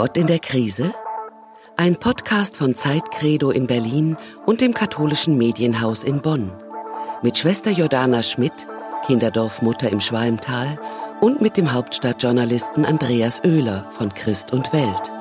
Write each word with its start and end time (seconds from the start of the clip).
Gott 0.00 0.16
in 0.16 0.28
der 0.28 0.38
Krise? 0.38 0.94
Ein 1.76 1.94
Podcast 1.94 2.56
von 2.56 2.74
Zeitcredo 2.74 3.50
in 3.50 3.66
Berlin 3.66 4.16
und 4.46 4.62
dem 4.62 4.72
katholischen 4.72 5.36
Medienhaus 5.36 6.04
in 6.04 6.22
Bonn. 6.22 6.50
Mit 7.22 7.36
Schwester 7.36 7.70
Jordana 7.70 8.22
Schmidt, 8.22 8.66
Kinderdorfmutter 9.04 9.92
im 9.92 10.00
Schwalmtal 10.00 10.78
und 11.20 11.42
mit 11.42 11.58
dem 11.58 11.74
Hauptstadtjournalisten 11.74 12.86
Andreas 12.86 13.44
Oehler 13.44 13.92
von 13.92 14.08
Christ 14.14 14.54
und 14.54 14.72
Welt. 14.72 15.12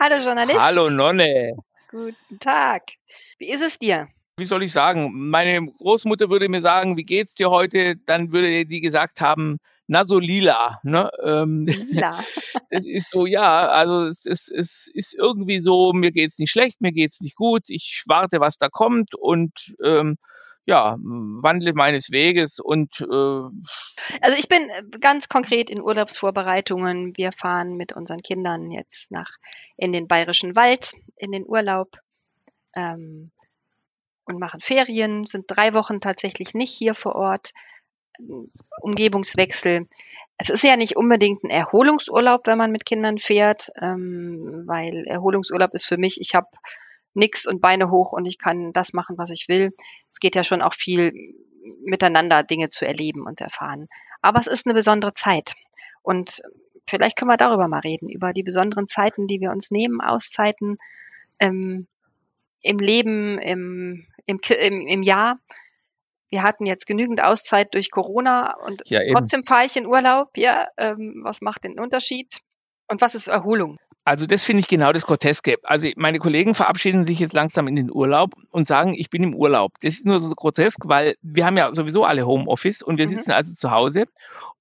Hallo 0.00 0.24
Journalist. 0.24 0.58
Hallo 0.58 0.88
Nonne. 0.88 1.54
Guten 1.90 2.38
Tag. 2.40 2.84
Wie 3.36 3.50
ist 3.50 3.60
es 3.60 3.78
dir? 3.78 4.08
Wie 4.38 4.46
soll 4.46 4.62
ich 4.62 4.72
sagen? 4.72 5.10
Meine 5.12 5.66
Großmutter 5.66 6.30
würde 6.30 6.48
mir 6.48 6.62
sagen, 6.62 6.96
wie 6.96 7.04
geht's 7.04 7.34
dir 7.34 7.50
heute? 7.50 7.96
Dann 8.06 8.32
würde 8.32 8.64
die 8.64 8.80
gesagt 8.80 9.20
haben, 9.20 9.58
na 9.86 10.04
so 10.04 10.18
lila. 10.18 10.80
Ne? 10.82 11.10
Ähm, 11.22 11.66
Lila. 11.66 12.22
es 12.70 12.86
ist 12.86 13.10
so, 13.10 13.26
ja, 13.26 13.68
also 13.68 14.06
es 14.06 14.26
ist, 14.26 14.50
es 14.50 14.90
ist 14.92 15.14
irgendwie 15.14 15.60
so, 15.60 15.92
mir 15.92 16.12
geht's 16.12 16.38
nicht 16.38 16.50
schlecht, 16.50 16.80
mir 16.80 16.92
geht's 16.92 17.20
nicht 17.20 17.36
gut, 17.36 17.64
ich 17.68 18.02
warte, 18.06 18.40
was 18.40 18.58
da 18.58 18.68
kommt 18.68 19.14
und 19.14 19.74
ähm, 19.84 20.16
ja, 20.66 20.96
wandle 20.98 21.72
meines 21.74 22.10
Weges 22.10 22.58
und 22.58 23.00
äh, 23.00 23.04
Also 24.20 24.36
ich 24.36 24.48
bin 24.48 24.68
ganz 25.00 25.28
konkret 25.28 25.70
in 25.70 25.80
Urlaubsvorbereitungen. 25.80 27.16
Wir 27.16 27.30
fahren 27.30 27.76
mit 27.76 27.92
unseren 27.92 28.20
Kindern 28.20 28.72
jetzt 28.72 29.12
nach 29.12 29.30
in 29.76 29.92
den 29.92 30.08
bayerischen 30.08 30.56
Wald, 30.56 30.94
in 31.14 31.30
den 31.30 31.46
Urlaub 31.46 31.96
ähm, 32.74 33.30
und 34.24 34.40
machen 34.40 34.58
Ferien, 34.60 35.24
sind 35.24 35.44
drei 35.46 35.72
Wochen 35.72 36.00
tatsächlich 36.00 36.52
nicht 36.52 36.72
hier 36.72 36.94
vor 36.94 37.14
Ort. 37.14 37.52
Umgebungswechsel. 38.80 39.86
Es 40.38 40.50
ist 40.50 40.64
ja 40.64 40.76
nicht 40.76 40.96
unbedingt 40.96 41.44
ein 41.44 41.50
Erholungsurlaub, 41.50 42.46
wenn 42.46 42.58
man 42.58 42.72
mit 42.72 42.84
Kindern 42.84 43.18
fährt, 43.18 43.70
ähm, 43.80 44.64
weil 44.66 45.06
Erholungsurlaub 45.06 45.72
ist 45.74 45.86
für 45.86 45.96
mich, 45.96 46.20
ich 46.20 46.34
habe 46.34 46.48
nix 47.14 47.46
und 47.46 47.60
Beine 47.60 47.90
hoch 47.90 48.12
und 48.12 48.26
ich 48.26 48.38
kann 48.38 48.72
das 48.72 48.92
machen, 48.92 49.16
was 49.18 49.30
ich 49.30 49.48
will. 49.48 49.72
Es 50.12 50.20
geht 50.20 50.36
ja 50.36 50.44
schon 50.44 50.62
auch 50.62 50.74
viel 50.74 51.34
miteinander 51.82 52.42
Dinge 52.42 52.68
zu 52.68 52.86
erleben 52.86 53.26
und 53.26 53.40
erfahren. 53.40 53.88
Aber 54.20 54.38
es 54.38 54.46
ist 54.46 54.66
eine 54.66 54.74
besondere 54.74 55.14
Zeit. 55.14 55.54
Und 56.02 56.42
vielleicht 56.88 57.16
können 57.16 57.30
wir 57.30 57.36
darüber 57.36 57.68
mal 57.68 57.80
reden, 57.80 58.08
über 58.08 58.32
die 58.32 58.42
besonderen 58.42 58.88
Zeiten, 58.88 59.26
die 59.26 59.40
wir 59.40 59.50
uns 59.50 59.70
nehmen, 59.70 60.00
Auszeiten 60.00 60.78
ähm, 61.38 61.86
im 62.60 62.78
Leben, 62.78 63.38
im, 63.38 64.06
im, 64.26 64.40
im, 64.60 64.86
im 64.86 65.02
Jahr. 65.02 65.38
Wir 66.30 66.42
hatten 66.42 66.66
jetzt 66.66 66.86
genügend 66.86 67.22
Auszeit 67.22 67.74
durch 67.74 67.90
Corona 67.90 68.54
und 68.66 68.82
ja 68.86 69.00
trotzdem 69.12 69.42
fahre 69.42 69.64
ich 69.66 69.76
in 69.76 69.86
Urlaub. 69.86 70.28
Ja, 70.36 70.66
ähm, 70.76 71.20
was 71.22 71.40
macht 71.40 71.64
den 71.64 71.78
Unterschied? 71.78 72.38
Und 72.88 73.00
was 73.00 73.14
ist 73.14 73.28
Erholung? 73.28 73.78
Also 74.04 74.26
das 74.26 74.44
finde 74.44 74.60
ich 74.60 74.68
genau 74.68 74.92
das 74.92 75.04
Groteske. 75.04 75.56
Also 75.64 75.88
meine 75.96 76.18
Kollegen 76.20 76.54
verabschieden 76.54 77.04
sich 77.04 77.18
jetzt 77.18 77.32
langsam 77.32 77.66
in 77.66 77.74
den 77.74 77.90
Urlaub 77.90 78.34
und 78.50 78.64
sagen, 78.64 78.94
ich 78.94 79.10
bin 79.10 79.24
im 79.24 79.34
Urlaub. 79.34 79.72
Das 79.82 79.94
ist 79.94 80.06
nur 80.06 80.20
so 80.20 80.30
grotesk, 80.30 80.78
weil 80.84 81.16
wir 81.22 81.44
haben 81.44 81.56
ja 81.56 81.74
sowieso 81.74 82.04
alle 82.04 82.24
Homeoffice 82.24 82.82
und 82.82 82.98
wir 82.98 83.06
Mhm. 83.06 83.10
sitzen 83.10 83.32
also 83.32 83.54
zu 83.54 83.72
Hause. 83.72 84.04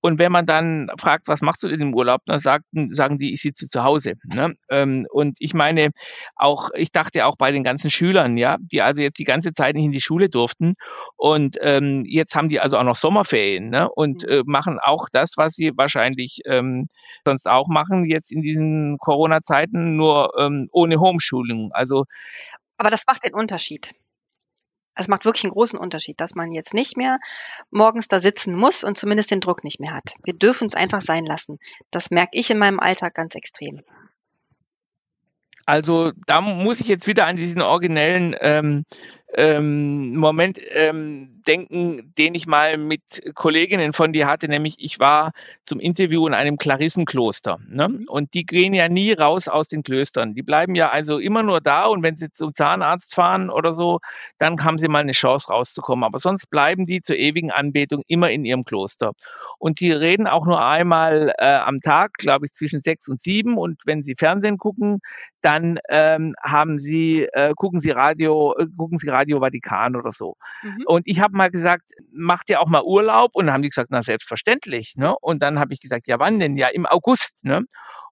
Und 0.06 0.20
wenn 0.20 0.31
man 0.31 0.45
dann 0.45 0.88
fragt, 1.00 1.28
was 1.28 1.42
machst 1.42 1.64
du 1.64 1.67
denn 1.67 1.81
im 1.81 1.94
Urlaub, 1.95 2.22
dann 2.28 2.39
sagt, 2.39 2.66
sagen 2.89 3.17
die, 3.17 3.34
ich 3.34 3.42
sitze 3.42 3.67
zu 3.67 3.84
Hause. 3.84 4.14
Ne? 4.23 4.53
Ähm, 4.70 5.08
Und 5.12 5.38
ich 5.39 5.53
meine, 5.56 5.89
auch, 6.36 6.70
ich 6.75 6.92
dachte 6.92 7.25
auch 7.25 7.38
bei 7.38 7.52
den 7.52 7.64
ganzen 7.64 7.89
Schülern, 7.89 8.38
ja, 8.38 8.58
die 8.59 8.81
also 8.81 9.02
jetzt 9.02 9.17
die 9.17 9.23
ganze 9.23 9.52
Zeit 9.52 9.75
nicht 9.75 9.86
in 9.86 9.92
die 9.92 10.02
Schule 10.02 10.30
durften 10.30 10.75
und 11.17 11.58
ähm, 11.62 12.02
jetzt 12.06 12.36
haben 12.36 12.50
die 12.50 12.59
also 12.59 12.78
auch 12.78 12.84
noch 12.84 12.95
Sommerferien 12.95 13.70
ne? 13.70 13.89
und 13.89 14.23
Mhm. 14.23 14.30
äh, 14.30 14.44
machen 14.45 14.78
auch 14.81 15.08
das, 15.12 15.34
was 15.38 15.53
sie 15.53 15.72
wahrscheinlich 15.75 16.42
ähm, 16.45 16.88
sonst 17.25 17.47
auch 17.50 17.68
machen, 17.68 18.06
jetzt 18.06 18.31
in 18.31 18.41
diesen 18.41 18.97
Corona-Zeiten, 19.00 19.96
nur 19.96 20.31
ähm, 20.38 20.68
ohne 20.72 21.00
Homeschulung. 21.00 21.72
Also 21.74 22.06
Aber 22.78 22.90
das 22.91 23.03
macht 23.08 23.24
den 23.25 23.34
Unterschied. 23.34 23.94
Es 24.95 25.07
macht 25.07 25.25
wirklich 25.25 25.44
einen 25.44 25.53
großen 25.53 25.78
Unterschied, 25.78 26.19
dass 26.22 26.35
man 26.35 26.51
jetzt 26.51 26.73
nicht 26.73 26.97
mehr 26.97 27.19
morgens 27.69 28.07
da 28.07 28.19
sitzen 28.19 28.56
muss 28.56 28.83
und 28.83 28.97
zumindest 28.97 29.31
den 29.31 29.41
Druck 29.41 29.63
nicht 29.63 29.79
mehr 29.79 29.94
hat. 29.94 30.13
Wir 30.23 30.33
dürfen 30.33 30.67
es 30.67 30.75
einfach 30.75 31.01
sein 31.01 31.25
lassen. 31.25 31.59
Das 31.91 32.11
merke 32.11 32.38
ich 32.38 32.50
in 32.50 32.57
meinem 32.57 32.79
Alltag 32.79 33.13
ganz 33.13 33.35
extrem. 33.35 33.81
Also 35.66 36.11
da 36.28 36.41
muss 36.41 36.79
ich 36.79 36.88
jetzt 36.88 37.07
wieder 37.07 37.25
an 37.25 37.35
diesen 37.35 37.61
originellen 37.61 38.35
ähm, 38.39 38.85
ähm, 39.38 40.16
Moment 40.16 40.59
ähm, 40.72 41.41
denken, 41.47 42.13
den 42.18 42.35
ich 42.35 42.47
mal 42.47 42.78
mit 42.78 43.01
Kolleginnen 43.35 43.94
von 43.94 44.13
dir 44.13 44.28
hatte, 44.28 44.47
nämlich 44.47 44.75
ich 44.79 45.00
war 45.00 45.31
zum 45.63 45.79
Interview 45.79 46.25
in 46.28 46.34
einem 46.34 46.57
Klarissenkloster. 46.57 47.59
Ne? 47.68 48.06
Und 48.07 48.34
die 48.34 48.46
gehen 48.46 48.73
ja 48.73 48.88
nie 48.88 49.12
raus 49.12 49.47
aus 49.47 49.68
den 49.68 49.84
Klöstern. 49.84 50.35
Die 50.35 50.44
bleiben 50.44 50.75
ja 50.75 50.90
also 50.90 51.19
immer 51.19 51.44
nur 51.44 51.59
da 51.62 51.85
und 51.85 52.01
wenn 52.03 52.16
sie 52.16 52.31
zum 52.31 52.53
Zahnarzt 52.53 53.13
fahren 53.13 53.50
oder 53.50 53.73
so, 53.73 54.00
dann 54.38 54.63
haben 54.63 54.78
sie 54.78 54.88
mal 54.88 55.00
eine 55.00 55.12
Chance 55.12 55.50
rauszukommen. 55.50 56.03
Aber 56.03 56.19
sonst 56.19 56.50
bleiben 56.50 56.85
die 56.85 57.02
zur 57.02 57.17
ewigen 57.17 57.52
Anbetung 57.52 58.03
immer 58.07 58.31
in 58.31 58.46
ihrem 58.46 58.63
Kloster. 58.63 59.12
Und 59.59 59.79
die 59.79 59.91
reden 59.91 60.28
auch 60.28 60.46
nur 60.46 60.63
einmal 60.63 61.34
äh, 61.38 61.46
am 61.46 61.81
Tag, 61.81 62.13
glaube 62.13 62.46
ich, 62.46 62.53
zwischen 62.53 62.81
sechs 62.81 63.07
und 63.07 63.22
sieben. 63.22 63.57
Und 63.57 63.81
wenn 63.85 64.03
sie 64.03 64.16
Fernsehen 64.17 64.57
gucken, 64.57 65.00
dann 65.41 65.79
ähm, 65.90 66.35
haben 66.41 66.79
sie, 66.79 67.28
äh, 67.34 67.52
gucken 67.56 67.79
sie 67.79 67.91
Radio, 67.91 68.56
äh, 68.57 68.66
gucken 68.78 68.97
sie 68.97 69.09
Radio 69.09 69.25
Vatikan 69.34 69.96
oder 69.96 70.12
so. 70.12 70.36
Mhm. 70.63 70.84
Und 70.86 71.03
ich 71.06 71.19
habe 71.19 71.36
mal 71.36 71.50
gesagt, 71.50 71.84
macht 72.12 72.50
ihr 72.50 72.62
auch 72.62 72.68
mal 72.68 72.84
Urlaub? 72.84 73.31
Und 73.34 73.47
dann 73.47 73.53
haben 73.53 73.62
die 73.63 73.69
gesagt, 73.69 73.90
na 73.91 74.03
selbstverständlich. 74.03 74.94
Ne? 74.97 75.16
Und 75.22 75.41
dann 75.41 75.59
habe 75.59 75.74
ich 75.74 75.80
gesagt, 75.80 76.08
ja 76.08 76.19
wann 76.19 76.40
denn? 76.40 76.58
Ja 76.58 76.68
im 76.68 76.86
August. 76.86 77.44
Ne? 77.44 77.64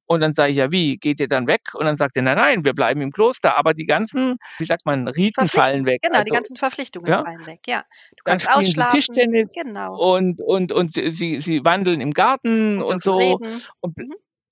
Und 0.05 0.19
dann 0.19 0.33
sage 0.33 0.51
ich, 0.51 0.57
ja 0.57 0.69
wie, 0.71 0.97
geht 0.97 1.19
ihr 1.19 1.27
dann 1.27 1.47
weg? 1.47 1.61
Und 1.73 1.85
dann 1.85 1.95
sagt 1.95 2.15
er, 2.17 2.23
nein, 2.23 2.37
nein, 2.37 2.65
wir 2.65 2.73
bleiben 2.73 3.01
im 3.01 3.11
Kloster. 3.11 3.57
Aber 3.57 3.73
die 3.73 3.85
ganzen, 3.85 4.37
wie 4.57 4.65
sagt 4.65 4.85
man, 4.85 5.07
Riten 5.07 5.47
fallen 5.47 5.85
weg. 5.85 6.01
Genau, 6.01 6.19
Also, 6.19 6.29
die 6.29 6.35
ganzen 6.35 6.55
Verpflichtungen 6.57 7.09
ja. 7.09 7.19
fallen 7.19 7.45
weg. 7.45 7.61
Ja, 7.67 7.83
du 8.11 8.15
dann 8.25 8.33
kannst 8.33 8.45
spielen 8.45 8.61
sie 8.61 8.67
ausschlafen. 8.67 8.99
Tischtennis 8.99 9.53
Genau. 9.53 9.95
und, 9.95 10.41
und, 10.41 10.71
und 10.71 10.93
sie, 10.93 11.39
sie 11.39 11.63
wandeln 11.63 12.01
im 12.01 12.11
Garten 12.11 12.81
und, 12.81 12.93
dürfen 12.93 12.99
so 13.01 13.17
reden. 13.17 13.61
und. 13.79 13.95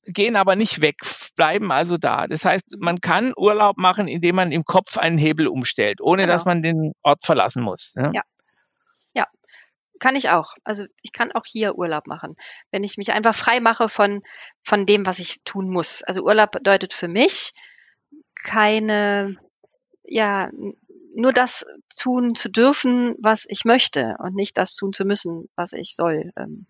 Gehen 0.06 0.36
aber 0.36 0.56
nicht 0.56 0.82
weg, 0.82 0.96
bleiben 1.36 1.72
also 1.72 1.98
da. 1.98 2.28
Das 2.28 2.46
heißt, 2.46 2.78
man 2.80 3.00
kann 3.02 3.34
Urlaub 3.36 3.78
machen, 3.78 4.08
indem 4.08 4.36
man 4.36 4.52
im 4.52 4.64
Kopf 4.66 4.98
einen 4.98 5.18
Hebel 5.18 5.48
umstellt, 5.48 6.02
ohne 6.02 6.24
Genau. 6.24 6.34
dass 6.34 6.46
man 6.46 6.62
den 6.62 6.94
Ort 7.04 7.26
verlassen 7.26 7.64
muss. 7.64 7.94
Ja? 7.98 8.12
Ja. 8.14 8.24
Kann 10.02 10.16
ich 10.16 10.32
auch. 10.32 10.56
Also 10.64 10.86
ich 11.04 11.12
kann 11.12 11.32
auch 11.32 11.46
hier 11.46 11.76
Urlaub 11.78 12.08
machen, 12.08 12.36
wenn 12.72 12.84
ich 12.84 12.98
mich 12.98 13.14
einfach 13.14 13.36
frei 13.36 13.60
mache 13.60 13.88
von, 13.88 14.24
von 14.64 14.88
dem, 14.88 15.06
was 15.06 15.20
ich 15.20 15.44
tun 15.44 15.70
muss. 15.70 16.02
Also 16.02 16.24
Urlaub 16.24 16.50
bedeutet 16.50 16.94
für 16.94 17.08
mich 17.08 17.54
keine, 18.34 19.38
ja, 20.04 20.50
nur 21.16 21.34
das 21.34 21.66
tun 22.00 22.34
zu 22.34 22.50
dürfen, 22.50 23.16
was 23.20 23.46
ich 23.48 23.64
möchte 23.64 24.16
und 24.18 24.34
nicht 24.34 24.58
das 24.58 24.74
tun 24.74 24.92
zu 24.92 25.06
müssen, 25.06 25.50
was 25.56 25.74
ich 25.74 25.96
soll. 25.96 26.32
Ähm, 26.36 26.66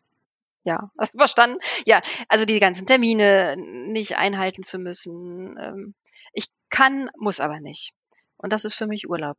ja, 0.63 0.89
du 0.97 1.17
verstanden? 1.17 1.59
Ja, 1.85 2.01
also 2.29 2.45
die 2.45 2.59
ganzen 2.59 2.85
Termine 2.85 3.55
nicht 3.57 4.17
einhalten 4.17 4.63
zu 4.63 4.79
müssen. 4.79 5.57
Ähm, 5.59 5.95
ich 6.33 6.47
kann, 6.69 7.09
muss 7.17 7.39
aber 7.39 7.59
nicht. 7.59 7.91
Und 8.37 8.53
das 8.53 8.65
ist 8.65 8.75
für 8.75 8.87
mich 8.87 9.09
Urlaub. 9.09 9.37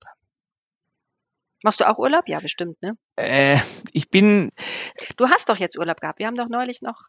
Machst 1.65 1.81
du 1.81 1.88
auch 1.88 1.99
Urlaub? 1.99 2.28
Ja, 2.28 2.41
bestimmt, 2.41 2.81
ne? 2.82 2.97
Äh, 3.16 3.59
ich 3.93 4.11
bin 4.11 4.50
Du 5.16 5.28
hast 5.28 5.49
doch 5.49 5.56
jetzt 5.56 5.78
Urlaub 5.78 6.00
gehabt. 6.00 6.19
Wir 6.19 6.27
haben 6.27 6.37
doch 6.37 6.49
neulich 6.49 6.82
noch. 6.82 7.03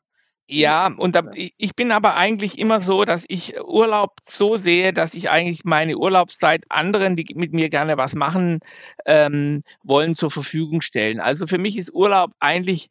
Ja, 0.50 0.88
und 0.98 1.16
da, 1.16 1.24
ich 1.34 1.74
bin 1.76 1.92
aber 1.92 2.16
eigentlich 2.16 2.60
immer 2.60 2.82
so, 2.82 3.06
dass 3.06 3.24
ich 3.30 3.56
Urlaub 3.64 4.12
so 4.28 4.58
sehe, 4.58 4.92
dass 4.92 5.14
ich 5.14 5.30
eigentlich 5.30 5.64
meine 5.64 5.98
Urlaubszeit 5.98 6.66
anderen, 6.70 7.16
die 7.16 7.26
mit 7.36 7.54
mir 7.54 7.70
gerne 7.70 7.96
was 7.98 8.14
machen 8.14 8.60
ähm, 9.06 9.64
wollen, 9.84 10.16
zur 10.18 10.32
Verfügung 10.32 10.82
stellen. 10.82 11.22
Also 11.22 11.48
für 11.48 11.58
mich 11.58 11.78
ist 11.78 11.94
Urlaub 11.94 12.32
eigentlich 12.42 12.90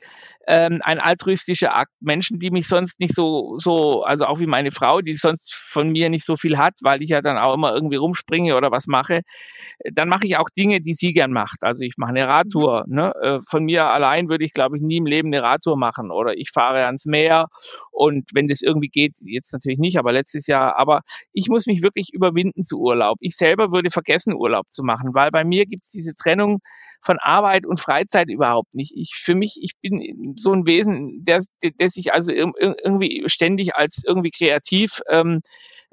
ähm, 0.49 0.81
ein 0.83 0.99
altruistischer 0.99 1.75
Akt. 1.77 1.93
Menschen, 2.01 2.39
die 2.41 2.51
mich 2.51 2.67
sonst 2.67 2.99
nicht 3.01 3.15
so, 3.15 3.59
so, 3.59 4.03
also 4.03 4.25
auch 4.25 4.41
wie 4.41 4.47
meine 4.47 4.73
Frau, 4.73 5.03
die 5.03 5.15
sonst 5.15 5.55
von 5.55 5.91
mir 5.91 6.09
nicht 6.09 6.25
so 6.25 6.37
viel 6.39 6.57
hat, 6.57 6.75
weil 6.81 7.03
ich 7.03 7.11
ja 7.11 7.21
dann 7.21 7.37
auch 7.37 7.53
immer 7.55 7.75
irgendwie 7.75 7.97
rumspringe 7.97 8.57
oder 8.57 8.71
was 8.71 8.87
mache, 8.87 9.21
dann 9.93 10.09
mache 10.09 10.27
ich 10.27 10.37
auch 10.37 10.49
Dinge, 10.57 10.81
die 10.81 10.95
sie 10.95 11.13
gern 11.13 11.33
macht. 11.33 11.59
Also 11.63 11.83
ich 11.83 11.95
mache 11.97 12.11
eine 12.11 12.29
Radtour. 12.29 12.85
Ne? 12.89 13.13
Äh, 13.21 13.39
Von 13.49 13.65
mir 13.65 13.87
allein 13.87 14.29
würde 14.29 14.45
ich, 14.45 14.53
glaube 14.53 14.77
ich, 14.77 14.83
nie 14.83 14.99
im 14.99 15.07
Leben 15.07 15.29
eine 15.29 15.43
Radtour 15.43 15.77
machen. 15.77 16.11
Oder 16.11 16.37
ich 16.37 16.51
fahre 16.53 16.85
ans 16.87 17.05
Meer 17.05 17.42
und 17.91 18.29
wenn 18.35 18.49
das 18.49 18.63
irgendwie 18.63 18.89
geht, 18.89 19.15
jetzt 19.25 19.53
natürlich 19.53 19.79
nicht, 19.79 19.99
aber 19.99 20.13
letztes 20.13 20.47
Jahr, 20.47 20.77
aber 20.79 21.03
ich 21.33 21.49
muss 21.49 21.67
mich 21.67 21.83
wirklich 21.83 22.13
überwinden 22.13 22.63
zu 22.65 22.79
Urlaub. 22.79 23.19
Ich 23.21 23.37
selber 23.37 23.73
würde 23.73 23.91
vergessen, 23.91 24.35
Urlaub 24.35 24.67
zu 24.71 24.83
machen, 24.83 25.15
weil 25.15 25.31
bei 25.31 25.45
mir 25.45 25.67
gibt 25.67 25.85
es 25.87 25.93
diese 25.93 26.15
Trennung 26.15 26.61
von 27.03 27.19
Arbeit 27.19 27.67
und 27.67 27.81
Freizeit 27.81 28.29
überhaupt 28.29 28.75
nicht. 28.75 28.93
Ich 28.95 29.15
für 29.17 29.35
mich, 29.35 29.59
ich 29.61 29.73
bin 29.81 30.35
so 30.37 30.53
ein 30.53 30.67
Wesen, 30.67 31.25
der, 31.25 31.43
der 31.63 31.89
sich 31.89 32.13
also 32.13 32.33
ir- 32.33 32.53
ir- 32.61 32.77
irgendwie 32.85 33.25
ständig 33.27 33.75
als 33.75 34.03
irgendwie 34.07 34.31
kreativ 34.31 35.01
ähm, 35.09 35.41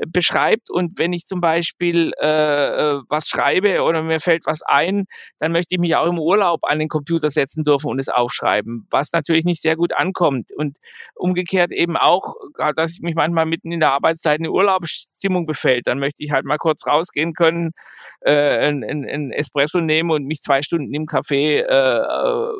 beschreibt. 0.08 0.70
Und 0.70 0.98
wenn 0.98 1.14
ich 1.14 1.26
zum 1.26 1.42
Beispiel 1.42 2.12
äh, 2.22 2.28
äh, 2.28 3.02
was 3.10 3.28
schreibe 3.28 3.84
oder 3.84 4.02
mir 4.02 4.20
fällt 4.20 4.46
was 4.46 4.62
ein, 4.62 5.06
dann 5.40 5.52
möchte 5.52 5.76
ich 5.76 5.82
mich 5.82 5.96
auch 5.96 6.08
im 6.08 6.20
Urlaub 6.20 6.62
an 6.64 6.80
den 6.80 6.88
Computer 6.88 7.32
setzen 7.32 7.64
dürfen 7.64 7.88
und 7.88 8.00
es 8.00 8.10
aufschreiben, 8.10 8.88
was 8.90 9.12
natürlich 9.12 9.46
nicht 9.46 9.62
sehr 9.62 9.76
gut 9.76 9.94
ankommt. 9.94 10.52
Und 10.56 10.78
umgekehrt 11.16 11.72
eben 11.72 11.98
auch, 11.98 12.36
dass 12.76 12.94
ich 12.94 13.02
mich 13.02 13.16
manchmal 13.16 13.46
mitten 13.46 13.72
in 13.72 13.80
der 13.80 13.92
Arbeitszeit 13.92 14.40
eine 14.40 14.52
Urlaubsstimmung 14.52 15.46
befällt. 15.46 15.88
Dann 15.88 16.00
möchte 16.00 16.24
ich 16.24 16.32
halt 16.32 16.46
mal 16.46 16.58
kurz 16.58 16.86
rausgehen 16.88 17.34
können, 17.34 17.72
äh, 18.22 18.70
ein, 18.70 18.84
ein 18.84 19.32
Espresso 19.32 19.82
nehmen 19.82 20.12
und 20.12 20.26
mich 20.26 20.42
zwei 20.42 20.62
Stunden 20.62 20.94
im 20.94 21.06
Café 21.06 21.62
äh, 21.62 22.54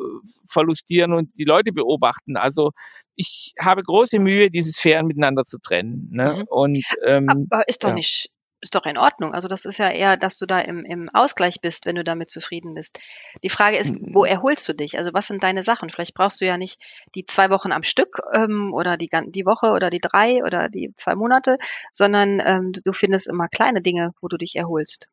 verlustieren 0.48 1.14
und 1.14 1.30
die 1.38 1.46
Leute 1.46 1.72
beobachten. 1.72 2.38
Also 2.38 2.72
ich 3.20 3.54
habe 3.60 3.84
große 3.84 4.18
Mühe, 4.18 4.50
diese 4.50 4.72
Sphären 4.72 5.06
miteinander 5.06 5.44
zu 5.44 5.58
trennen. 5.60 6.08
Ne? 6.10 6.36
Mhm. 6.36 6.44
Und 6.48 6.84
ähm, 7.06 7.28
Aber 7.28 7.68
ist 7.68 7.84
doch 7.84 7.90
ja. 7.90 7.96
nicht, 7.96 8.32
ist 8.62 8.76
doch 8.76 8.86
in 8.86 8.98
Ordnung. 8.98 9.34
Also 9.34 9.50
das 9.50 9.66
ist 9.66 9.78
ja 9.78 9.90
eher, 9.90 10.16
dass 10.16 10.38
du 10.38 10.46
da 10.46 10.62
im, 10.62 10.86
im 10.86 11.10
Ausgleich 11.10 11.60
bist, 11.60 11.86
wenn 11.86 11.98
du 11.98 12.06
damit 12.06 12.30
zufrieden 12.30 12.76
bist. 12.76 12.98
Die 13.44 13.50
Frage 13.50 13.76
ist, 13.76 13.94
wo 14.00 14.24
erholst 14.24 14.70
du 14.70 14.74
dich? 14.74 14.98
Also 14.98 15.14
was 15.14 15.28
sind 15.28 15.44
deine 15.44 15.64
Sachen? 15.64 15.90
Vielleicht 15.90 16.14
brauchst 16.14 16.40
du 16.40 16.46
ja 16.46 16.58
nicht 16.58 16.82
die 17.14 17.26
zwei 17.26 17.50
Wochen 17.50 17.74
am 17.74 17.84
Stück 17.84 18.22
ähm, 18.34 18.74
oder 18.74 18.96
die, 18.96 19.10
die 19.28 19.46
Woche 19.46 19.72
oder 19.72 19.90
die 19.90 20.00
drei 20.00 20.42
oder 20.46 20.70
die 20.70 20.94
zwei 20.96 21.16
Monate, 21.16 21.58
sondern 21.92 22.40
ähm, 22.40 22.72
du 22.72 22.94
findest 22.94 23.28
immer 23.28 23.50
kleine 23.50 23.82
Dinge, 23.82 24.14
wo 24.22 24.30
du 24.30 24.38
dich 24.38 24.56
erholst. 24.56 25.10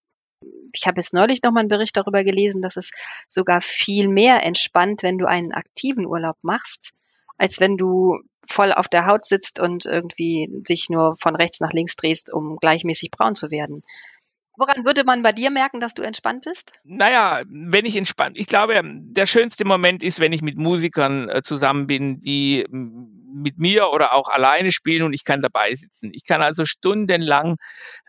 Ich 0.72 0.86
habe 0.86 1.00
jetzt 1.00 1.12
neulich 1.12 1.42
noch 1.42 1.50
mal 1.50 1.60
einen 1.60 1.68
Bericht 1.68 1.96
darüber 1.96 2.22
gelesen, 2.22 2.62
dass 2.62 2.76
es 2.76 2.92
sogar 3.26 3.60
viel 3.60 4.06
mehr 4.06 4.44
entspannt, 4.44 5.02
wenn 5.02 5.18
du 5.18 5.26
einen 5.26 5.52
aktiven 5.52 6.06
Urlaub 6.06 6.36
machst, 6.42 6.92
als 7.38 7.60
wenn 7.60 7.76
du 7.76 8.18
voll 8.48 8.72
auf 8.72 8.88
der 8.88 9.06
Haut 9.06 9.24
sitzt 9.24 9.60
und 9.60 9.86
irgendwie 9.86 10.48
sich 10.66 10.88
nur 10.88 11.16
von 11.20 11.36
rechts 11.36 11.60
nach 11.60 11.72
links 11.72 11.96
drehst, 11.96 12.32
um 12.32 12.56
gleichmäßig 12.56 13.10
braun 13.10 13.34
zu 13.34 13.50
werden. 13.50 13.82
Woran 14.56 14.86
würde 14.86 15.04
man 15.04 15.22
bei 15.22 15.32
dir 15.32 15.50
merken, 15.50 15.80
dass 15.80 15.92
du 15.92 16.02
entspannt 16.02 16.44
bist? 16.44 16.72
Naja, 16.84 17.42
wenn 17.46 17.84
ich 17.84 17.96
entspannt, 17.96 18.38
ich 18.38 18.46
glaube, 18.46 18.80
der 18.82 19.26
schönste 19.26 19.66
Moment 19.66 20.02
ist, 20.02 20.18
wenn 20.18 20.32
ich 20.32 20.40
mit 20.40 20.56
Musikern 20.56 21.28
äh, 21.28 21.42
zusammen 21.42 21.86
bin, 21.86 22.20
die 22.20 22.64
mit 23.36 23.58
mir 23.58 23.90
oder 23.92 24.14
auch 24.14 24.28
alleine 24.28 24.72
spielen 24.72 25.02
und 25.02 25.12
ich 25.12 25.24
kann 25.24 25.42
dabei 25.42 25.74
sitzen. 25.74 26.10
Ich 26.14 26.24
kann 26.24 26.42
also 26.42 26.64
stundenlang, 26.64 27.56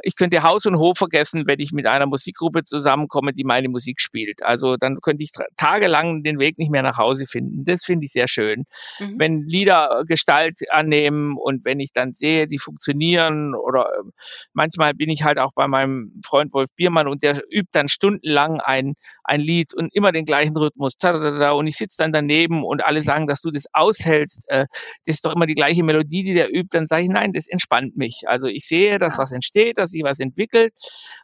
ich 0.01 0.15
könnte 0.15 0.43
Haus 0.43 0.65
und 0.65 0.77
Hof 0.77 0.97
vergessen, 0.97 1.43
wenn 1.47 1.59
ich 1.59 1.71
mit 1.71 1.85
einer 1.85 2.05
Musikgruppe 2.05 2.63
zusammenkomme, 2.63 3.33
die 3.33 3.43
meine 3.43 3.69
Musik 3.69 3.99
spielt. 3.99 4.41
Also 4.43 4.77
dann 4.77 5.01
könnte 5.01 5.23
ich 5.23 5.31
tagelang 5.57 6.23
den 6.23 6.39
Weg 6.39 6.57
nicht 6.57 6.71
mehr 6.71 6.83
nach 6.83 6.97
Hause 6.97 7.25
finden. 7.27 7.65
Das 7.65 7.83
finde 7.83 8.05
ich 8.05 8.11
sehr 8.11 8.27
schön. 8.27 8.63
Mhm. 8.99 9.15
Wenn 9.17 9.43
Lieder 9.43 10.03
Gestalt 10.07 10.59
annehmen 10.71 11.37
und 11.37 11.65
wenn 11.65 11.79
ich 11.79 11.91
dann 11.93 12.13
sehe, 12.13 12.47
sie 12.47 12.59
funktionieren 12.59 13.53
oder 13.53 13.85
äh, 13.85 14.09
manchmal 14.53 14.93
bin 14.93 15.09
ich 15.09 15.23
halt 15.23 15.39
auch 15.39 15.51
bei 15.53 15.67
meinem 15.67 16.21
Freund 16.25 16.53
Wolf 16.53 16.69
Biermann 16.75 17.07
und 17.07 17.23
der 17.23 17.43
übt 17.51 17.69
dann 17.71 17.89
stundenlang 17.89 18.61
ein, 18.61 18.93
ein 19.23 19.41
Lied 19.41 19.73
und 19.73 19.93
immer 19.93 20.11
den 20.11 20.25
gleichen 20.25 20.55
Rhythmus. 20.55 20.93
Und 21.01 21.67
ich 21.67 21.75
sitze 21.75 21.97
dann 21.97 22.13
daneben 22.13 22.63
und 22.63 22.83
alle 22.83 23.01
sagen, 23.01 23.27
dass 23.27 23.41
du 23.41 23.51
das 23.51 23.65
aushältst. 23.73 24.47
Äh, 24.47 24.67
das 25.05 25.16
ist 25.17 25.25
doch 25.25 25.35
immer 25.35 25.45
die 25.45 25.55
gleiche 25.55 25.83
Melodie, 25.83 26.23
die 26.23 26.33
der 26.33 26.53
übt. 26.53 26.69
Dann 26.71 26.87
sage 26.87 27.03
ich, 27.03 27.09
nein, 27.09 27.33
das 27.33 27.47
entspannt 27.47 27.97
mich. 27.97 28.23
Also 28.27 28.47
ich 28.47 28.65
sehe, 28.65 28.99
dass 28.99 29.17
was 29.17 29.31
entsteht, 29.31 29.77
dass 29.77 29.91
sich 29.91 30.03
was 30.03 30.19
entwickelt 30.19 30.73